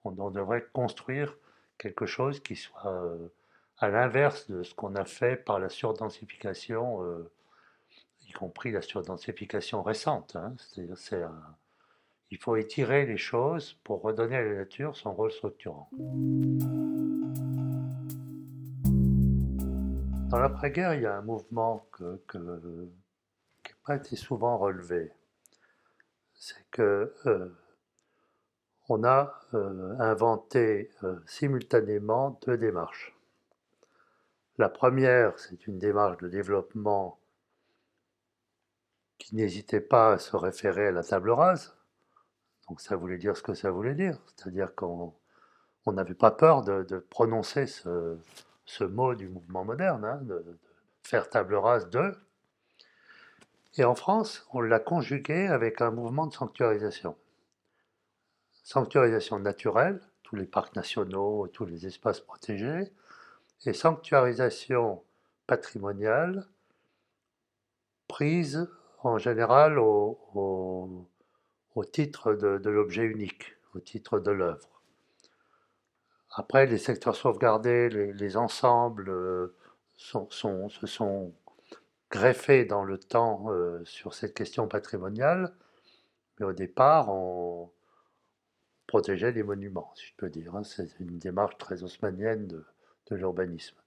On, 0.04 0.30
devrait 0.30 0.66
construire 0.74 1.36
quelque 1.78 2.06
chose 2.06 2.40
qui 2.40 2.56
soit 2.56 2.86
euh, 2.86 3.28
à 3.80 3.90
l'inverse 3.90 4.50
de 4.50 4.64
ce 4.64 4.74
qu'on 4.74 4.96
a 4.96 5.06
fait 5.06 5.36
par 5.36 5.60
la 5.60 5.70
surdensification, 5.70 7.04
euh, 7.04 7.32
y 8.28 8.32
compris 8.32 8.72
la 8.72 8.82
surdensification 8.82 9.82
récente. 9.82 10.36
Hein. 10.36 10.56
C'est-à-dire, 10.58 11.32
il 12.32 12.38
faut 12.38 12.56
étirer 12.56 13.06
les 13.06 13.18
choses 13.18 13.74
pour 13.84 14.02
redonner 14.02 14.36
à 14.36 14.44
la 14.44 14.56
nature 14.56 14.96
son 14.96 15.14
rôle 15.14 15.32
structurant. 15.32 15.90
Dans 20.36 20.42
l'après-guerre, 20.42 20.96
il 20.96 21.04
y 21.04 21.06
a 21.06 21.16
un 21.16 21.22
mouvement 21.22 21.88
qui 21.98 22.38
n'a 22.38 22.60
pas 23.86 23.96
été 23.96 24.18
souvent 24.18 24.58
relevé. 24.58 25.14
C'est 26.34 26.70
que 26.72 27.14
euh, 27.26 27.58
on 28.90 29.06
a 29.06 29.40
euh, 29.54 29.98
inventé 29.98 30.92
euh, 31.04 31.22
simultanément 31.26 32.38
deux 32.46 32.58
démarches. 32.58 33.16
La 34.58 34.68
première, 34.68 35.40
c'est 35.40 35.68
une 35.68 35.80
démarche 35.80 36.18
de 36.18 36.28
développement 36.28 37.18
qui 39.18 39.38
n'hésitait 39.38 39.80
pas 39.80 40.12
à 40.12 40.18
se 40.18 40.36
référer 40.36 40.88
à 40.88 40.92
la 40.92 41.04
table 41.06 41.32
rase. 41.32 41.78
Donc 42.68 42.82
ça 42.82 42.98
voulait 42.98 43.18
dire 43.18 43.38
ce 43.38 43.42
que 43.42 43.54
ça 43.54 43.72
voulait 43.72 43.96
dire, 43.96 44.20
c'est-à-dire 44.36 44.76
qu'on 44.76 45.14
n'avait 45.88 46.14
pas 46.14 46.32
peur 46.32 46.62
de, 46.62 46.98
prononcer 47.10 47.68
ce, 47.68 48.18
mot 48.82 49.16
du 49.16 49.28
mouvement 49.28 49.64
moderne, 49.64 50.06
hein, 50.06 50.20
de, 50.24 50.58
faire 51.04 51.30
table 51.30 51.56
rase 51.56 51.90
de. 51.90 52.16
Et 53.78 53.84
en 53.84 53.96
France, 53.96 54.48
on 54.54 54.62
l'a 54.62 54.80
conjugué 54.80 55.48
avec 55.48 55.82
un 55.82 55.92
mouvement 55.92 56.28
de 56.28 56.34
sanctuarisation. 56.34 57.16
Sanctuarisation 58.64 59.40
naturelle, 59.40 60.02
tous 60.24 60.36
les 60.36 60.46
parcs 60.46 60.76
nationaux, 60.76 61.48
tous 61.48 61.66
les 61.66 61.86
espaces 61.86 62.20
protégés, 62.20 62.92
et 63.66 63.74
sanctuarisation 63.74 65.04
patrimoniale, 65.46 66.48
prise 68.08 68.70
en 69.04 69.18
général 69.18 69.78
au, 69.78 71.08
titre 71.92 72.34
de, 72.34 72.70
l'objet 72.70 73.04
unique, 73.04 73.56
au 73.76 73.80
titre 73.80 74.20
de 74.20 74.32
l'œuvre. 74.32 74.75
Après, 76.38 76.66
les 76.66 76.78
secteurs 76.78 77.16
sauvegardés, 77.16 77.90
les, 77.90 78.38
ensembles 78.38 79.10
euh, 79.10 79.56
se 79.96 80.86
sont 80.86 81.34
greffés 82.12 82.66
dans 82.66 82.84
le 82.84 82.98
temps 82.98 83.46
euh, 83.52 83.84
sur 83.86 84.14
cette 84.14 84.34
question 84.34 84.68
patrimoniale, 84.68 85.56
mais 86.38 86.46
au 86.46 86.52
départ, 86.52 87.10
on 87.10 87.72
protégeait 88.86 89.32
les 89.32 89.44
monuments, 89.44 89.94
si 89.96 90.08
je 90.08 90.14
peux 90.18 90.30
dire. 90.30 90.56
Hein. 90.56 90.64
C'est 90.64 91.00
une 91.00 91.18
démarche 91.18 91.58
très 91.58 91.84
haussmannienne 91.84 92.48
de, 92.48 92.66
de 93.08 93.16
l'urbanisme. 93.16 93.78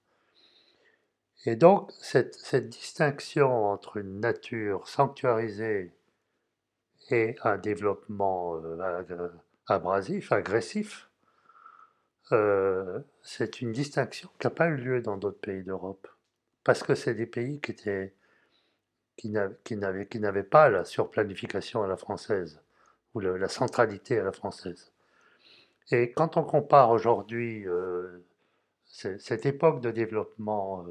Et 1.45 1.55
donc, 1.55 1.91
cette, 1.99 2.67
distinction 2.67 3.65
entre 3.67 3.97
une 3.97 4.19
nature 4.19 4.87
sanctuarisée 4.87 5.93
et 7.11 7.35
un 7.43 7.57
développement 7.57 8.55
euh, 8.57 9.29
abrasif, 9.67 10.31
agressif, 10.31 11.08
euh, 12.31 12.99
c'est 13.21 13.61
une 13.61 13.71
distinction 13.71 14.29
qui 14.39 14.47
n'a 14.47 14.51
pas 14.51 14.67
eu 14.67 14.75
lieu 14.75 15.01
dans 15.01 15.17
d'autres 15.17 15.39
pays 15.39 15.63
d'Europe. 15.63 16.07
Parce 16.63 16.83
que 16.83 16.95
c'est 16.95 17.15
des 17.15 17.25
pays 17.25 17.59
qui 17.61 17.75
n'avaient 19.75 20.43
pas 20.43 20.69
la 20.69 20.85
surplanification 20.85 21.83
à 21.83 21.87
la 21.87 21.97
française, 21.97 22.61
ou 23.13 23.19
la 23.19 23.47
centralité 23.47 24.19
à 24.19 24.23
la 24.23 24.31
française. 24.31 24.91
Et 25.91 26.11
quand 26.11 26.37
on 26.37 26.43
compare 26.43 26.91
aujourd'hui 26.91 27.67
euh, 27.67 28.23
cette 28.85 29.45
époque 29.45 29.81
de 29.81 29.91
développement 29.91 30.85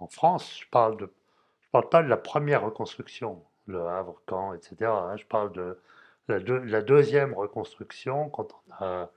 en 0.00 0.08
France, 0.08 0.60
je 0.60 0.68
parle 0.70 0.96
de, 0.96 1.12
je 1.60 1.68
parle 1.70 1.88
pas 1.88 2.02
de 2.02 2.08
la 2.08 2.16
première 2.16 2.62
reconstruction, 2.62 3.42
le 3.66 3.86
Havre, 3.86 4.20
Caen, 4.28 4.54
etc. 4.54 4.90
Hein. 4.90 5.16
je 5.16 5.26
parle 5.26 5.52
de 5.52 5.78
la, 6.28 6.82
deuxième 6.82 7.34
reconstruction 7.34 8.28
quand 8.30 8.48
on 8.52 8.84
a, 8.84 9.10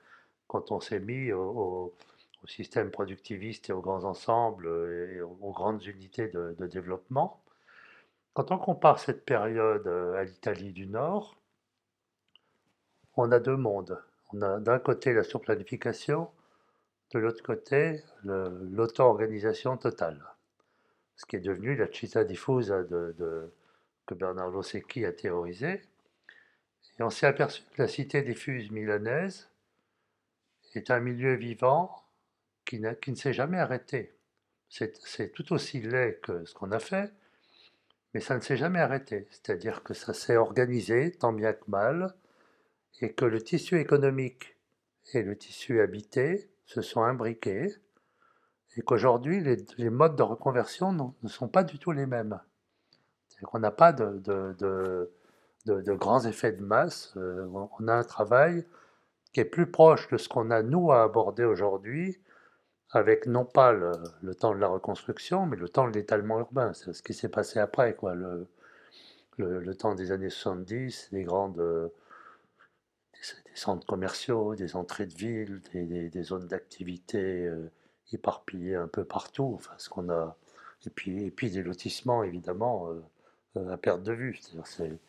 quand 0.52 0.72
on 0.72 0.82
s'est 0.82 1.00
mis 1.00 1.32
au, 1.32 1.94
système 2.46 2.92
productiviste 2.92 3.70
et 3.70 3.74
aux 3.74 3.82
grands 3.82 4.04
ensembles 4.04 4.68
et 5.14 5.22
aux, 5.22 5.52
grandes 5.52 5.86
unités 5.86 6.28
de, 6.28 6.68
développement. 6.68 7.40
Quand 8.34 8.52
on 8.52 8.58
compare 8.58 9.00
cette 9.00 9.24
période 9.24 9.88
euh, 9.88 10.16
à 10.16 10.24
l'Italie 10.24 10.74
du 10.74 10.88
Nord, 10.88 11.38
on 13.16 13.32
a 13.32 13.40
deux 13.40 13.56
mondes. 13.56 14.02
On 14.34 14.42
a 14.42 14.60
d'un 14.60 14.80
côté 14.80 15.14
la 15.14 15.24
surplanification, 15.24 16.30
de 17.14 17.20
l'autre 17.20 17.44
côté 17.44 18.04
l'auto-organisation 18.24 19.78
totale 19.78 20.22
ce 21.22 21.26
qui 21.28 21.36
est 21.36 21.40
devenu 21.40 21.76
la 21.76 21.92
città 21.92 22.24
diffusa 22.24 22.82
de, 22.82 23.54
que 24.08 24.16
Bernardo 24.16 24.64
Secchi 24.64 25.06
a 25.06 25.12
théorisé. 25.12 25.84
Et 27.00 27.04
on 27.04 27.12
s'est 27.12 27.28
aperçu 27.28 27.62
que 27.76 27.84
la 27.84 27.88
cité 27.88 28.24
diffuse 28.24 28.72
milanaise 28.72 29.51
est 30.78 30.92
un 30.92 31.00
milieu 31.00 31.36
vivant 31.36 32.04
qui, 32.66 32.82
qui 33.02 33.12
ne 33.12 33.16
s'est 33.16 33.34
jamais 33.34 33.60
arrêté. 33.60 34.16
C'est 34.70 35.34
tout 35.34 35.52
aussi 35.52 35.82
laid 35.82 36.20
que 36.22 36.46
ce 36.46 36.54
qu'on 36.54 36.72
a 36.72 36.80
fait, 36.80 37.14
mais 38.14 38.22
ça 38.22 38.36
ne 38.36 38.42
s'est 38.42 38.58
jamais 38.58 38.80
arrêté. 38.80 39.28
C'est-à-dire 39.30 39.84
que 39.84 39.94
ça 39.94 40.14
s'est 40.14 40.38
organisé, 40.38 41.12
tant 41.12 41.34
bien 41.34 41.54
que 41.54 41.70
mal, 41.70 42.16
et 43.02 43.14
que 43.14 43.26
le 43.26 43.42
tissu 43.42 43.80
économique 43.80 44.56
et 45.14 45.24
le 45.24 45.36
tissu 45.38 45.82
habité 45.82 46.50
se 46.66 46.82
sont 46.82 47.04
imbriqués, 47.04 47.76
et 48.78 48.82
qu'aujourd'hui, 48.82 49.42
les, 49.78 49.90
modes 49.90 50.16
de 50.16 50.24
reconversion 50.24 50.94
ne 51.22 51.28
sont 51.28 51.50
pas 51.50 51.64
du 51.64 51.78
tout 51.78 51.92
les 51.92 52.06
mêmes. 52.06 52.40
C'est 53.28 53.42
qu'on 53.42 53.60
n'a 53.60 53.72
pas 53.72 53.92
de, 53.92 54.22
de, 55.66 55.94
grands 55.94 56.24
effets 56.26 56.54
de 56.54 56.64
masse. 56.64 57.14
Euh, 57.18 57.46
on 57.78 57.88
a 57.90 57.94
un 57.94 58.04
travail 58.04 58.66
qui 59.34 59.40
est 59.40 59.46
plus 59.46 59.70
proche 59.70 60.08
de 60.10 60.18
ce 60.18 60.30
qu'on 60.30 60.52
a, 60.52 60.62
nous, 60.64 60.92
à 60.92 61.04
aborder 61.04 61.44
aujourd'hui, 61.44 62.20
avec 62.92 63.26
non 63.28 63.46
pas 63.46 63.72
le, 63.72 64.36
temps 64.36 64.54
de 64.54 64.60
la 64.60 64.68
reconstruction, 64.68 65.46
mais 65.46 65.58
le 65.58 65.70
temps 65.70 65.88
de 65.88 65.94
l'étalement 65.94 66.40
urbain. 66.40 66.74
C'est 66.74 66.94
ce 66.94 67.04
qui 67.04 67.14
s'est 67.14 67.30
passé 67.30 67.60
après, 67.60 67.96
quoi. 67.96 68.16
Le, 68.16 68.48
le, 69.38 69.76
temps 69.76 69.96
des 69.96 70.12
années 70.12 70.30
70, 70.30 71.10
des 71.12 71.24
grandes... 71.24 71.92
des, 73.14 73.56
centres 73.56 73.86
commerciaux, 73.86 74.56
des 74.56 74.76
entrées 74.76 75.06
de 75.08 75.16
ville, 75.16 75.62
des, 75.74 76.24
zones 76.24 76.48
d'activité... 76.48 77.48
Euh, 77.48 77.72
éparpillés 78.14 78.76
un 78.76 78.88
peu 78.88 79.04
partout. 79.04 79.54
Enfin, 79.56 79.74
ce 79.78 79.90
qu'on 79.90 80.10
a, 80.10 80.38
et 80.86 80.90
puis, 80.90 81.26
et 81.26 81.32
puis 81.32 81.52
des 81.52 81.64
lotissements, 81.64 82.24
évidemment, 82.24 82.90
euh, 82.90 83.04
euh, 83.58 83.74
à 83.74 83.78
perte 83.78 84.04
de 84.04 84.14
vue. 84.14 84.40
C'est, 84.66 85.00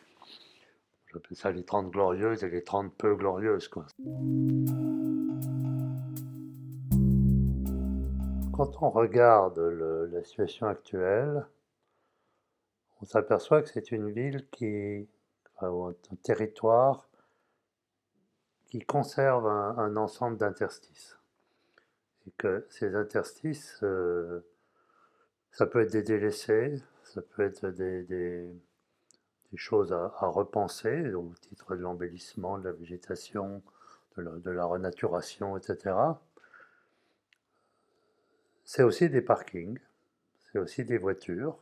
j'appelle 1.13 1.37
ça 1.37 1.51
les 1.53 1.65
30 1.65 1.91
glorieuses 1.91 2.45
et 2.45 2.51
les 2.51 2.65
30 2.65 2.95
peu 2.97 3.15
glorieuses. 3.15 3.69
Quoi. 3.69 3.87
Quand 8.53 8.83
on 8.83 8.91
regarde 8.91 9.59
la 9.59 10.23
situation 10.23 10.67
actuelle, 10.67 11.47
on 13.01 13.05
s'aperçoit 13.05 13.63
que 13.63 13.69
c'est 13.69 13.91
une 13.91 14.11
ville 14.11 14.47
qui, 14.51 15.09
un 15.61 15.95
territoire 16.23 17.09
qui 18.67 18.81
conserve 18.81 19.47
un 19.47 19.97
ensemble 19.97 20.39
d'interstices 20.39 21.19
et 22.27 22.31
que 22.39 22.67
ces 22.71 22.95
interstices, 22.95 23.81
euh, 23.83 24.41
ça 25.51 25.67
peut 25.67 25.81
être 25.81 25.93
des 25.93 26.03
délaissés, 26.03 26.83
ça 27.05 27.21
peut 27.23 27.43
être 27.43 27.69
des, 27.69 28.49
choses 29.57 29.93
à, 29.93 30.09
repenser 30.21 31.13
au 31.15 31.33
titre 31.41 31.77
de 31.77 31.81
l'embellissement, 31.81 32.59
de 32.59 32.65
la 32.65 32.73
végétation, 32.73 33.63
de 34.17 34.51
la, 34.51 34.65
renaturation, 34.65 35.57
etc. 35.57 35.95
C'est 38.65 38.83
aussi 38.83 39.09
des 39.09 39.23
parkings, 39.23 39.79
c'est 40.41 40.59
aussi 40.59 40.85
des 40.85 40.99
voitures 40.99 41.59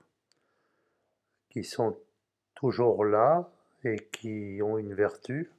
qui 1.48 1.64
sont 1.64 1.96
toujours 2.54 3.04
là 3.04 3.50
et 3.84 3.96
qui 4.12 4.60
ont 4.62 4.78
une 4.78 4.94
vertu 4.94 5.50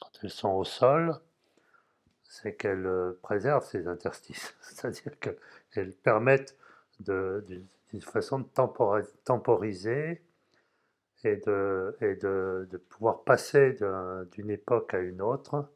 quand 0.00 0.10
elles 0.22 0.30
sont 0.30 0.50
au 0.50 0.64
sol, 0.64 1.20
c'est 2.24 2.54
qu'elles 2.54 2.86
euh, 2.86 3.18
préservent 3.22 3.66
ces 3.66 3.86
interstices, 3.86 4.54
c'est-à-dire 4.62 5.12
qu'elles 5.18 5.92
permettent 5.92 6.56
d'une 7.00 8.02
façon 8.02 8.40
de 8.40 8.46
temporiser 9.24 10.22
et 11.24 11.36
de, 11.36 11.96
et 12.00 12.16
de, 12.16 12.66
pouvoir 12.88 13.24
passer 13.24 13.76
d'une 14.32 14.50
époque 14.50 14.94
à 14.94 14.98
une 14.98 15.20
autre 15.20 15.68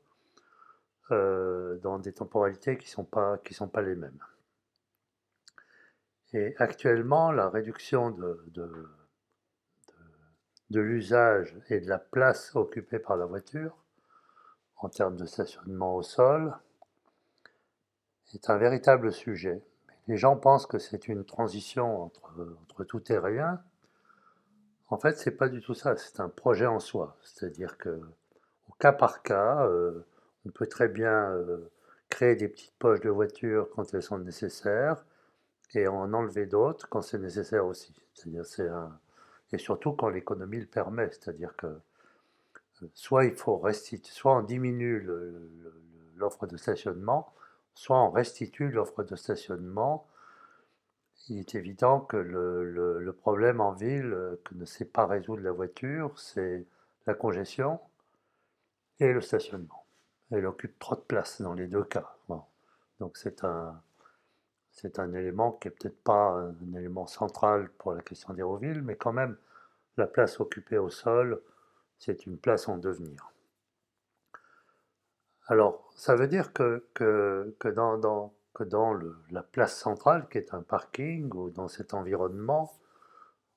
euh, 1.10 1.78
dans 1.78 1.98
des 1.98 2.12
temporalités 2.12 2.76
qui 2.78 2.86
ne 2.86 2.90
sont, 2.90 3.04
pas, 3.04 3.38
sont 3.50 3.68
pas 3.68 3.82
les 3.82 3.94
mêmes. 3.94 4.18
Et 6.32 6.54
actuellement, 6.58 7.30
la 7.30 7.48
réduction 7.48 8.10
de, 8.10 8.44
de, 8.48 8.88
de 10.70 10.80
l'usage 10.80 11.56
et 11.68 11.80
de 11.80 11.88
la 11.88 11.98
place 11.98 12.56
occupée 12.56 12.98
par 12.98 13.16
la 13.16 13.26
voiture 13.26 13.76
en 14.76 14.88
termes 14.88 15.16
de 15.16 15.26
stationnement 15.26 15.94
au 15.94 16.02
sol 16.02 16.54
est 18.34 18.50
un 18.50 18.58
véritable 18.58 19.12
sujet. 19.12 19.62
Les 20.08 20.16
gens 20.16 20.36
pensent 20.36 20.66
que 20.66 20.78
c'est 20.78 21.08
une 21.08 21.24
transition 21.24 22.02
entre, 22.02 22.84
tout 22.84 23.12
et 23.12 23.18
rien. 23.18 23.62
En 24.88 24.98
fait, 24.98 25.18
c'est 25.18 25.32
pas 25.32 25.48
du 25.48 25.60
tout 25.60 25.74
ça. 25.74 25.96
C'est 25.96 26.20
un 26.20 26.28
projet 26.28 26.66
en 26.66 26.80
soi. 26.80 27.16
C'est-à-dire 27.22 27.78
que, 27.78 28.00
au 28.68 28.72
cas 28.78 28.92
par 28.92 29.22
cas, 29.22 29.66
euh, 29.66 30.04
on 30.46 30.50
peut 30.50 30.66
très 30.66 30.88
bien 30.88 31.30
euh, 31.30 31.70
créer 32.08 32.36
des 32.36 32.48
petites 32.48 32.74
poches 32.78 33.00
de 33.00 33.10
voitures 33.10 33.68
quand 33.74 33.92
elles 33.94 34.02
sont 34.02 34.18
nécessaires, 34.18 35.04
et 35.74 35.88
en 35.88 36.12
enlever 36.12 36.46
d'autres 36.46 36.88
quand 36.88 37.02
c'est 37.02 37.18
nécessaire 37.18 37.66
aussi. 37.66 37.94
C'est-à-dire, 38.14 38.46
c'est 38.46 38.68
un... 38.68 38.98
Et 39.52 39.58
surtout 39.58 39.92
quand 39.92 40.08
l'économie 40.08 40.60
le 40.60 40.66
permet, 40.66 41.10
c'est-à-dire 41.10 41.54
que 41.56 41.66
euh, 41.66 42.88
soit 42.94 43.24
il 43.24 43.34
faut 43.34 43.56
restituer, 43.58 44.12
soit 44.12 44.36
on 44.36 44.42
diminue 44.42 45.08
l'offre 46.16 46.46
de 46.46 46.56
stationnement, 46.56 47.32
soit 47.74 48.00
on 48.00 48.10
restitue 48.10 48.70
l'offre 48.70 49.02
de 49.04 49.16
stationnement. 49.16 50.06
Il 51.28 51.38
est 51.38 51.54
évident 51.54 52.00
que 52.00 52.16
le, 52.16 53.00
le 53.00 53.12
problème 53.12 53.60
en 53.60 53.72
ville 53.72 54.12
euh, 54.12 54.40
que 54.44 54.54
ne 54.54 54.64
sait 54.64 54.84
pas 54.84 55.06
résoudre 55.06 55.42
la 55.42 55.52
voiture, 55.52 56.18
c'est 56.18 56.66
la 57.06 57.14
congestion 57.14 57.80
et 59.00 59.12
le 59.12 59.20
stationnement. 59.20 59.84
Elle 60.30 60.46
occupe 60.46 60.78
trop 60.78 60.96
de 60.96 61.00
place 61.00 61.40
dans 61.40 61.54
les 61.54 61.66
deux 61.66 61.84
cas. 61.84 62.14
Donc 63.00 63.16
c'est 63.16 63.44
un, 63.44 63.80
c'est 64.70 64.98
un 64.98 65.12
élément 65.14 65.52
qui 65.52 65.68
n'est 65.68 65.74
peut-être 65.74 66.02
pas 66.02 66.30
un 66.30 66.74
élément 66.74 67.06
central 67.06 67.68
pour 67.78 67.92
la 67.92 68.02
question 68.02 68.32
d'Hérouville, 68.34 68.82
mais 68.82 68.96
quand 68.96 69.12
même, 69.12 69.36
la 69.96 70.06
place 70.06 70.40
occupée 70.40 70.78
au 70.78 70.90
sol, 70.90 71.40
c'est 71.98 72.26
une 72.26 72.38
place 72.38 72.68
en 72.68 72.78
devenir. 72.78 73.30
Alors, 75.46 75.92
ça 75.94 76.16
veut 76.16 76.26
dire 76.26 76.52
que, 76.52 76.86
que, 76.94 77.54
que 77.58 77.68
dans, 77.68 77.98
dans, 77.98 78.32
que 78.54 78.64
dans 78.64 78.98
la 79.30 79.42
place 79.42 79.76
centrale, 79.76 80.28
qui 80.28 80.38
est 80.38 80.54
un 80.54 80.62
parking, 80.62 81.30
ou 81.34 81.50
dans 81.50 81.68
cet 81.68 81.92
environnement, 81.92 82.72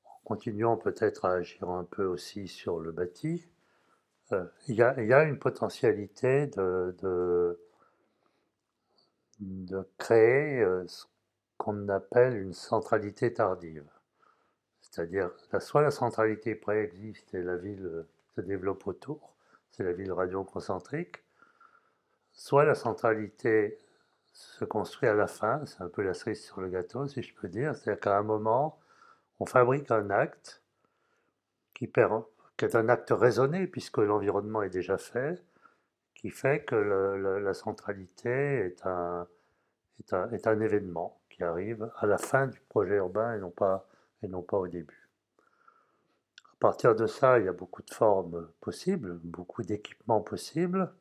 en 0.05 0.19
continuant 0.23 0.75
peut-être 0.75 1.25
à 1.25 1.33
agir 1.33 1.69
un 1.69 1.83
peu 1.83 2.05
aussi 2.05 2.47
sur 2.47 2.79
le 2.79 2.91
bâti, 2.91 3.47
euh, 4.33 4.43
il 4.67 4.75
y, 4.75 4.81
a, 4.81 5.23
une 5.23 5.39
potentialité 5.39 6.47
de, 6.47 7.57
créer 9.97 10.61
euh, 10.61 10.85
ce 10.87 11.05
qu'on 11.57 11.87
appelle 11.87 12.35
une 12.35 12.53
centralité 12.53 13.31
tardive. 13.33 13.87
C'est-à-dire, 14.81 15.31
soit 15.59 15.83
la 15.83 15.91
centralité 15.91 16.55
préexiste 16.55 17.33
et 17.35 17.43
la 17.43 17.55
ville 17.55 18.05
se 18.35 18.41
développe 18.41 18.87
autour, 18.87 19.33
c'est 19.69 19.83
la 19.83 19.93
ville 19.93 20.11
radioconcentrique, 20.11 21.23
soit 22.33 22.65
la 22.65 22.75
centralité 22.75 23.77
se 24.37 24.65
construit 24.65 25.09
à 25.09 25.15
la 25.15 25.25
fin, 25.25 25.65
c'est 25.65 25.81
un 25.81 25.89
peu 25.89 26.03
la 26.03 26.13
cerise 26.13 26.43
sur 26.43 26.61
le 26.61 26.69
gâteau, 26.69 27.07
si 27.07 27.23
je 27.23 27.33
peux 27.33 27.47
dire, 27.47 27.75
c'est-à-dire 27.75 27.99
qu'à 27.99 28.17
un 28.19 28.23
moment, 28.23 28.79
on 29.39 29.45
fabrique 29.47 29.89
un 29.89 30.11
acte 30.11 30.61
qui, 31.73 31.85
est 31.85 32.75
un 32.75 32.89
acte 32.89 33.09
raisonné, 33.11 33.65
puisque 33.65 33.97
l'environnement 33.97 34.61
est 34.61 34.69
déjà 34.69 34.99
fait, 34.99 35.43
qui 36.13 36.29
fait 36.29 36.63
que 36.63 36.75
la 36.75 37.53
centralité 37.55 38.29
est 38.29 38.85
un, 38.85 39.27
événement 40.61 41.19
qui 41.29 41.43
arrive 41.43 41.91
à 41.97 42.05
la 42.05 42.19
fin 42.19 42.45
du 42.45 42.59
projet 42.69 42.97
urbain 42.97 43.35
et 43.35 43.39
non 44.27 44.41
pas 44.41 44.57
au 44.57 44.67
début. 44.67 45.09
À 46.43 46.59
partir 46.59 46.95
de 46.95 47.07
ça, 47.07 47.39
il 47.39 47.45
y 47.45 47.47
a 47.47 47.53
beaucoup 47.53 47.81
de 47.81 47.93
formes 47.93 48.49
possibles, 48.61 49.19
beaucoup 49.23 49.63
d'équipements 49.63 50.21
possibles, 50.21 50.91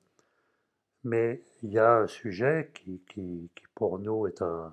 mais 1.05 1.43
il 1.63 1.73
y 1.73 1.79
a 1.79 1.99
un 1.99 2.07
sujet 2.07 2.71
qui, 2.75 3.01
qui, 3.09 3.51
qui 3.55 3.65
pour 3.75 3.99
nous 3.99 4.27
est 4.27 4.43
un, 4.43 4.73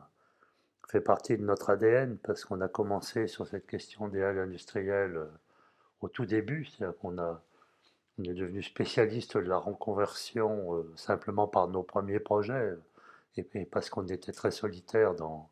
fait 0.94 1.02
partie 1.02 1.38
de 1.38 1.44
notre 1.44 1.72
ADN, 1.72 2.18
parce 2.20 2.46
qu'on 2.46 2.62
a 2.62 2.68
commencé 2.68 3.26
sur 3.26 3.48
cette 3.48 3.66
question 3.66 4.08
des 4.10 4.22
halles 4.22 4.38
industrielles 4.38 5.28
au 6.02 6.08
tout 6.08 6.28
début, 6.28 6.66
c'est-à-dire 6.66 6.96
qu'on 7.00 7.18
a, 7.18 7.42
on 8.20 8.24
est 8.26 8.36
devenu 8.36 8.62
spécialiste 8.62 9.36
de 9.38 9.50
la 9.50 9.58
reconversion 9.58 10.76
euh, 10.76 10.94
simplement 10.96 11.48
par 11.48 11.68
nos 11.68 11.82
premiers 11.82 12.20
projets, 12.20 12.76
et, 13.38 13.66
parce 13.66 13.90
qu'on 13.90 14.06
était 14.08 14.34
très 14.34 14.52
solitaire 14.52 15.16
dans, 15.16 15.50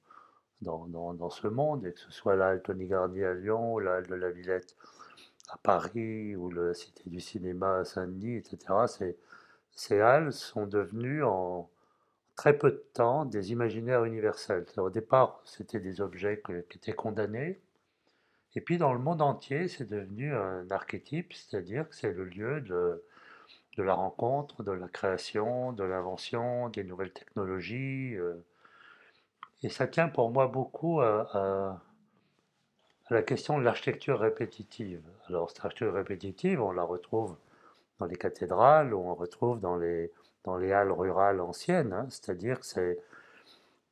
dans, 0.62 0.86
dans, 1.16 1.30
ce 1.32 1.48
monde, 1.48 1.88
et 1.88 1.94
que 1.94 2.00
ce 2.00 2.12
soit 2.12 2.36
la 2.36 2.50
halle 2.50 2.62
Tony 2.62 2.86
Garnier 2.86 3.26
à 3.26 3.34
Lyon, 3.34 3.80
la 3.80 3.96
halle 3.96 4.08
de 4.08 4.14
la 4.14 4.30
Villette 4.30 4.76
à 5.50 5.58
Paris, 5.58 6.36
ou 6.36 6.52
la 6.52 6.76
Cité 6.76 7.10
du 7.10 7.20
Cinéma 7.20 7.78
à 7.78 7.84
Saint-Denis, 7.84 8.36
etc., 8.36 8.58
ces 9.74 10.00
halles 10.00 10.34
sont 10.34 10.68
devenues 10.68 11.24
en 11.24 11.70
très 12.36 12.58
peu 12.58 12.72
de 12.72 12.84
temps 12.94 13.26
des 13.26 13.52
imaginaires 13.52 14.06
universels. 14.06 14.66
Au 14.78 14.90
départ, 14.90 15.42
c'était 15.46 15.80
des 15.80 16.02
objets 16.02 16.42
qui 16.46 16.78
étaient 16.78 16.94
condamnés, 16.94 17.60
et 18.56 18.62
puis 18.62 18.78
dans 18.78 18.94
le 18.94 19.00
monde 19.00 19.22
entier, 19.22 19.68
c'est 19.68 19.90
devenu 19.90 20.34
un 20.34 20.70
archétype, 20.72 21.34
c'est-à-dire 21.34 21.88
que 21.88 21.96
c'est 21.96 22.12
le 22.12 22.26
lieu 22.26 22.62
de, 22.62 23.04
de, 23.78 23.84
la 23.84 23.94
rencontre, 23.94 24.64
de 24.64 24.72
la 24.72 24.88
création, 24.90 25.72
de 25.72 25.84
l'invention, 25.84 26.70
des 26.70 26.84
nouvelles 26.84 27.14
technologies. 27.14 28.16
Euh. 28.16 28.44
Et 29.64 29.70
ça 29.70 29.88
tient 29.88 30.10
pour 30.10 30.32
moi 30.32 30.48
beaucoup 30.48 31.00
à, 31.02 31.30
à, 31.34 31.82
la 33.10 33.22
question 33.24 33.58
de 33.58 33.64
l'architecture 33.64 34.20
répétitive. 34.20 35.02
Alors 35.28 35.50
cette 35.50 35.60
architecture 35.60 35.94
répétitive, 35.94 36.62
on 36.62 36.72
la 36.72 36.84
retrouve 36.84 37.38
dans 38.02 38.08
les 38.08 38.18
cathédrales, 38.18 38.94
ou 38.94 39.00
on 39.00 39.16
retrouve 39.16 39.60
dans 39.60 39.78
les, 39.78 40.12
dans 40.44 40.58
les 40.58 40.72
halles 40.74 40.92
rurales 40.92 41.42
anciennes, 41.42 41.94
hein. 41.94 42.08
c'est-à-dire 42.10 42.60
que 42.60 42.98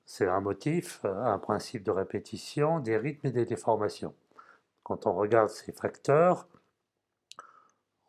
c'est 0.05 0.27
un 0.27 0.41
motif, 0.41 1.05
un 1.05 1.39
principe 1.39 1.83
de 1.83 1.91
répétition 1.91 2.79
des 2.79 2.97
rythmes 2.97 3.27
et 3.27 3.31
des 3.31 3.45
déformations 3.45 4.13
quand 4.89 5.05
on 5.05 5.13
regarde 5.13 5.49
ces 5.49 5.71
facteurs, 5.71 6.47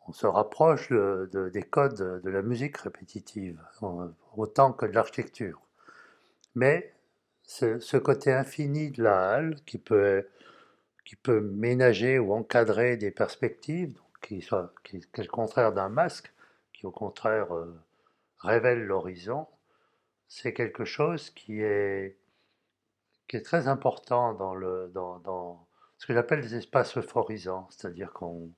on 0.07 0.13
se 0.13 0.25
rapproche 0.25 0.91
des 0.91 1.61
codes 1.61 2.21
de 2.23 2.29
la 2.31 2.41
musique 2.41 2.77
répétitive, 2.77 3.61
autant 4.35 4.73
que 4.73 4.87
de 4.87 4.93
l'architecture. 4.93 5.61
Mais 6.55 6.91
ce, 7.43 7.97
côté 7.97 8.33
infini 8.33 8.89
de 8.89 9.03
la 9.03 9.29
halle 9.29 9.55
qui 9.67 9.77
peut, 9.77 10.25
qui 11.05 11.15
peut 11.15 11.39
ménager 11.39 12.17
ou 12.17 12.33
encadrer 12.33 12.97
des 12.97 13.11
perspectives, 13.11 13.99
qui, 14.21 14.41
soit, 14.41 14.73
qui, 14.83 14.97
est 14.97 15.17
le 15.17 15.27
contraire 15.27 15.73
d'un 15.73 15.89
masque, 15.89 16.33
qui 16.73 16.85
au 16.85 16.91
contraire 16.91 17.53
euh, 17.55 17.79
révèle 18.39 18.83
l'horizon, 18.83 19.47
c'est 20.27 20.53
quelque 20.53 20.85
chose 20.85 21.29
qui 21.31 21.61
est, 21.61 22.17
qui 23.27 23.37
est 23.37 23.41
très 23.41 23.67
important 23.67 24.33
dans, 24.33 24.55
le, 24.55 24.89
dans, 24.93 25.19
dans 25.19 25.67
ce 25.97 26.05
que 26.07 26.13
j'appelle 26.13 26.41
des 26.41 26.55
espaces 26.55 26.97
euphorisants, 26.97 27.67
c'est-à-dire 27.69 28.11
qu'on 28.13 28.49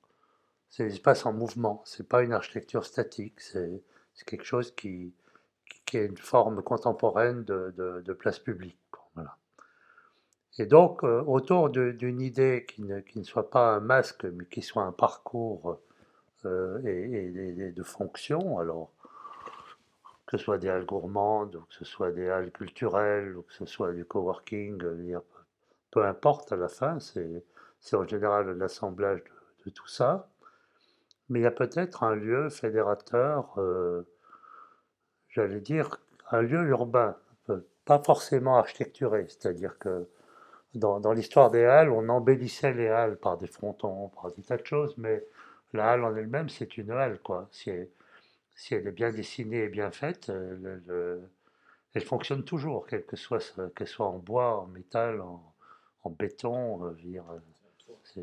c'est 0.73 0.85
des 0.85 0.93
espaces 0.93 1.27
en 1.27 1.33
mouvement, 1.33 1.83
c'est 1.85 2.07
pas 2.09 2.23
une 2.23 2.33
architecture 2.33 2.83
statique, 2.83 3.39
c'est 3.41 3.83
quelque 4.25 4.43
chose 4.43 4.73
qui, 4.73 5.13
qui, 5.85 5.97
est 5.97 6.05
une 6.07 6.17
forme 6.17 6.63
contemporaine 6.63 7.43
de, 7.43 7.71
de, 8.03 8.13
place 8.13 8.39
publique. 8.39 8.79
Voilà. 9.13 9.37
Et 10.59 10.65
donc, 10.67 11.03
euh, 11.03 11.23
autour 11.23 11.69
d'une 11.69 12.21
idée 12.21 12.65
qui 12.67 12.83
ne, 12.83 12.99
qui 12.99 13.19
ne, 13.19 13.23
soit 13.23 13.49
pas 13.49 13.75
un 13.75 13.79
masque, 13.79 14.25
mais 14.25 14.45
qui 14.45 14.61
soit 14.61 14.83
un 14.83 14.91
parcours 14.91 15.79
euh, 16.45 16.79
et, 16.85 17.33
et, 17.59 17.71
de 17.71 17.83
fonction, 17.83 18.59
alors 18.59 18.91
que 20.27 20.37
ce 20.37 20.43
soit 20.43 20.59
des 20.59 20.69
halles 20.69 20.85
gourmandes, 20.85 21.55
ou 21.55 21.61
que 21.61 21.73
ce 21.73 21.85
soit 21.85 22.11
des 22.11 22.29
halles 22.29 22.51
culturelles, 22.51 23.35
ou 23.35 23.41
que 23.41 23.53
ce 23.53 23.65
soit 23.65 23.93
du 23.93 24.05
coworking, 24.05 24.79
peu 25.91 26.05
importe 26.05 26.51
à 26.51 26.55
la 26.55 26.69
fin, 26.69 26.99
c'est 26.99 27.95
en 27.95 28.05
général 28.05 28.51
l'assemblage 28.57 29.23
de, 29.65 29.71
tout 29.71 29.87
ça. 29.87 30.29
Mais 31.29 31.39
il 31.39 31.43
y 31.43 31.47
a 31.47 31.51
peut-être 31.51 32.03
un 32.03 32.15
lieu 32.15 32.49
fédérateur, 32.49 33.53
euh, 33.57 34.05
j'allais 35.29 35.61
dire, 35.61 35.99
un 36.31 36.41
lieu 36.41 36.61
urbain, 36.67 37.15
pas 37.85 37.99
forcément 37.99 38.57
architecturé, 38.57 39.25
c'est-à-dire 39.27 39.77
que 39.79 40.07
dans, 40.75 41.13
l'histoire 41.13 41.51
des 41.51 41.63
halles, 41.63 41.89
on 41.89 42.09
embellissait 42.09 42.73
les 42.73 42.87
halles 42.87 43.17
par 43.17 43.37
des 43.37 43.47
frontons, 43.47 44.09
par 44.09 44.31
des 44.31 44.41
tas 44.41 44.57
de 44.57 44.65
choses, 44.65 44.95
mais 44.97 45.23
la 45.73 45.91
halle 45.91 46.03
en 46.03 46.15
elle-même, 46.15 46.49
c'est 46.49 46.77
une 46.77 46.91
halle, 46.91 47.19
quoi. 47.19 47.47
Si 47.51 47.69
elle, 47.69 48.87
est 48.87 48.91
bien 48.91 49.11
dessinée 49.11 49.63
et 49.63 49.69
bien 49.69 49.91
faite, 49.91 50.29
euh, 50.29 51.19
elle 51.93 52.03
fonctionne 52.03 52.43
toujours, 52.43 52.87
quelle 52.87 53.05
que 53.05 53.15
soit 53.15 53.55
qu'elle 53.75 53.87
soit 53.87 54.07
en 54.07 54.17
bois, 54.17 54.59
en 54.59 54.67
métal, 54.67 55.21
en, 55.21 55.43
en 56.03 56.09
béton. 56.09 56.95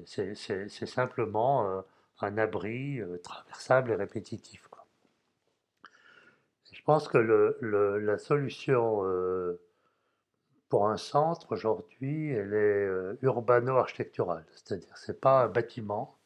C'est 0.07 0.87
simplement 0.87 1.69
euh, 1.69 1.81
un 2.21 2.39
abri 2.39 3.01
euh, 3.01 3.19
traversable 3.19 3.93
et 3.93 3.95
répétitif. 3.95 4.69
je 6.73 6.83
pense 6.83 7.09
que 7.09 7.19
la 7.19 8.19
solution 8.19 9.05
pour 10.71 10.89
un 10.89 10.97
centre 10.97 11.53
aujourd'hui, 11.53 12.31
elle 12.31 12.55
est 12.55 13.23
urbano-architecturale. 13.23 14.47
C'est-à-dire, 14.53 14.97
c'est 14.97 15.21
pas 15.21 15.45
un 15.45 15.49
bâtiment, 15.49 16.17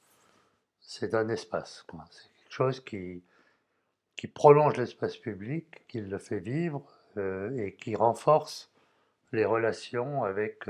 c'est 0.80 1.14
un 1.14 1.28
espace. 1.28 1.84
C'est 2.10 2.28
quelque 2.42 2.52
chose 2.52 2.80
qui, 2.80 3.24
qui 4.14 4.28
prolonge 4.28 4.76
l'espace 4.76 5.16
public, 5.16 5.84
qui 5.88 6.00
le 6.00 6.18
fait 6.18 6.38
vivre 6.38 6.82
et 7.16 7.74
qui 7.80 7.96
renforce 7.96 8.70
les 9.32 9.44
relations 9.44 10.22
avec 10.22 10.68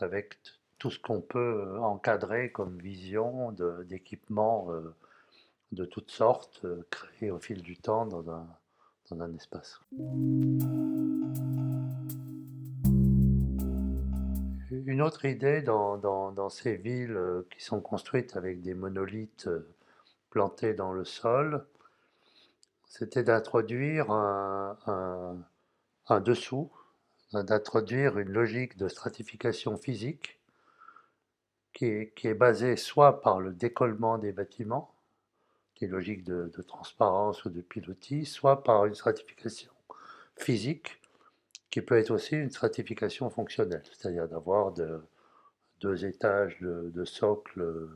avec 0.00 0.36
tout 0.78 0.90
ce 0.90 0.98
qu'on 0.98 1.20
peut 1.20 1.64
euh, 1.66 1.80
encadrer 1.80 2.50
comme 2.50 2.78
vision 2.78 3.52
d'équipements 3.84 4.66
euh, 4.70 4.94
de, 5.72 5.84
toutes 5.84 6.10
sortes 6.10 6.60
euh, 6.64 6.86
créés 6.90 7.30
au 7.30 7.38
fil 7.38 7.62
du 7.62 7.76
temps 7.76 8.06
dans 8.06 8.30
un, 8.30 8.46
dans 9.10 9.22
un 9.22 9.34
espace. 9.34 9.80
Une 14.86 15.02
autre 15.02 15.24
idée 15.24 15.62
dans, 15.62 16.48
ces 16.50 16.76
villes 16.76 17.18
qui 17.50 17.62
sont 17.62 17.80
construites 17.80 18.36
avec 18.36 18.62
des 18.62 18.74
monolithes 18.74 19.48
plantés 20.30 20.74
dans 20.74 20.92
le 20.92 21.04
sol, 21.04 21.66
c'était 22.86 23.22
d'introduire 23.24 24.10
un, 24.10 25.36
dessous, 26.20 26.70
d'introduire 27.32 28.18
une 28.18 28.30
logique 28.30 28.76
de 28.76 28.88
stratification 28.88 29.76
physique 29.76 30.38
qui 31.72 31.86
est, 31.86 32.34
basée 32.34 32.76
soit 32.76 33.20
par 33.20 33.40
le 33.40 33.52
décollement 33.52 34.18
des 34.18 34.32
bâtiments, 34.32 34.94
qui 35.74 35.86
est 35.86 35.88
logique 35.88 36.24
de, 36.24 36.48
transparence 36.68 37.44
ou 37.44 37.50
de 37.50 37.60
pilotis, 37.60 38.26
soit 38.26 38.62
par 38.62 38.86
une 38.86 38.94
stratification 38.94 39.72
physique 40.36 41.00
qui 41.74 41.82
peut 41.82 41.98
être 41.98 42.12
aussi 42.12 42.36
une 42.36 42.52
stratification 42.52 43.30
fonctionnelle, 43.30 43.82
c'est-à-dire 43.90 44.28
d'avoir 44.28 44.72
deux 45.80 46.04
étages 46.04 46.56
de, 46.60 47.04
socle 47.04 47.88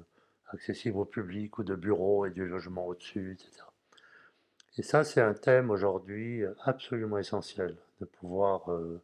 accessibles 0.49 0.99
au 0.99 1.05
public 1.05 1.59
ou 1.59 1.62
de 1.62 1.76
bureaux 1.76 2.26
et 2.26 2.31
du 2.31 2.45
logement 2.45 2.89
au-dessus, 2.89 3.39
etc. 3.39 3.62
Et 4.79 4.83
ça, 4.83 5.05
c'est 5.05 5.20
un 5.20 5.33
thème 5.33 5.70
aujourd'hui 5.70 6.43
euh, 6.43 6.55
absolument 6.64 7.18
essentiel, 7.18 7.76
de 8.01 8.05
pouvoir 8.05 8.68
euh, 8.72 9.01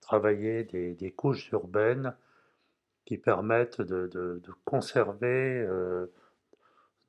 travailler 0.00 0.64
des, 0.64 1.10
couches 1.10 1.50
urbaines 1.52 2.14
qui 3.04 3.18
permettent 3.18 3.82
de, 3.82 4.40
conserver, 4.64 5.66
euh, 5.68 6.06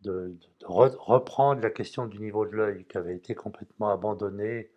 de, 0.02 0.36
reprendre 0.66 1.62
la 1.62 1.70
question 1.70 2.08
du 2.08 2.20
niveau 2.20 2.46
de 2.46 2.52
l'œil 2.52 2.84
qui 2.84 2.98
avait 2.98 3.16
été 3.16 3.36
complètement 3.36 3.90
abandonnée 3.90 4.70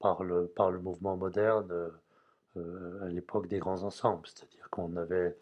par 0.00 0.24
le, 0.24 0.46
par 0.46 0.70
le 0.70 0.80
mouvement 0.80 1.16
moderne 1.16 1.90
à 2.56 3.08
l'époque 3.08 3.48
des 3.48 3.58
grands 3.58 3.82
ensembles. 3.82 4.26
C'est-à-dire 4.26 4.68
qu'on 4.70 4.96
avait 4.96 5.36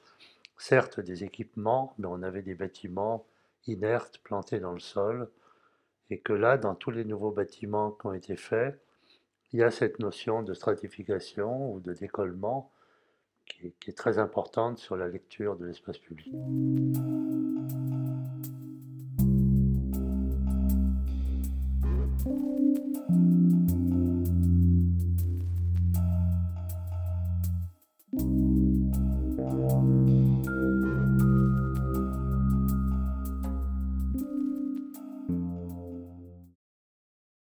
certes 0.56 1.00
des 1.00 1.24
équipements, 1.24 1.94
mais 1.98 2.06
on 2.06 2.22
avait 2.22 2.42
des 2.42 2.54
bâtiments 2.54 3.26
inertes 3.66 4.18
plantés 4.24 4.60
dans 4.60 4.72
le 4.72 4.80
sol 4.80 5.30
et 6.10 6.20
que 6.20 6.32
là, 6.32 6.58
dans 6.58 6.74
tous 6.74 6.90
les 6.90 7.04
nouveaux 7.04 7.30
bâtiments 7.30 7.90
qui 7.90 8.06
ont 8.06 8.12
été 8.12 8.36
faits, 8.36 8.78
il 9.52 9.60
y 9.60 9.62
a 9.62 9.70
cette 9.70 9.98
notion 9.98 10.42
de 10.42 10.54
stratification 10.54 11.72
ou 11.72 11.80
de 11.80 11.92
décollement 11.92 12.70
qui 13.46 13.66
est, 13.66 13.74
qui 13.80 13.90
est 13.90 13.94
très 13.94 14.18
importante 14.18 14.78
sur 14.78 14.96
la 14.96 15.08
lecture 15.08 15.56
de 15.56 15.66
l'espace 15.66 15.98
public. 15.98 16.34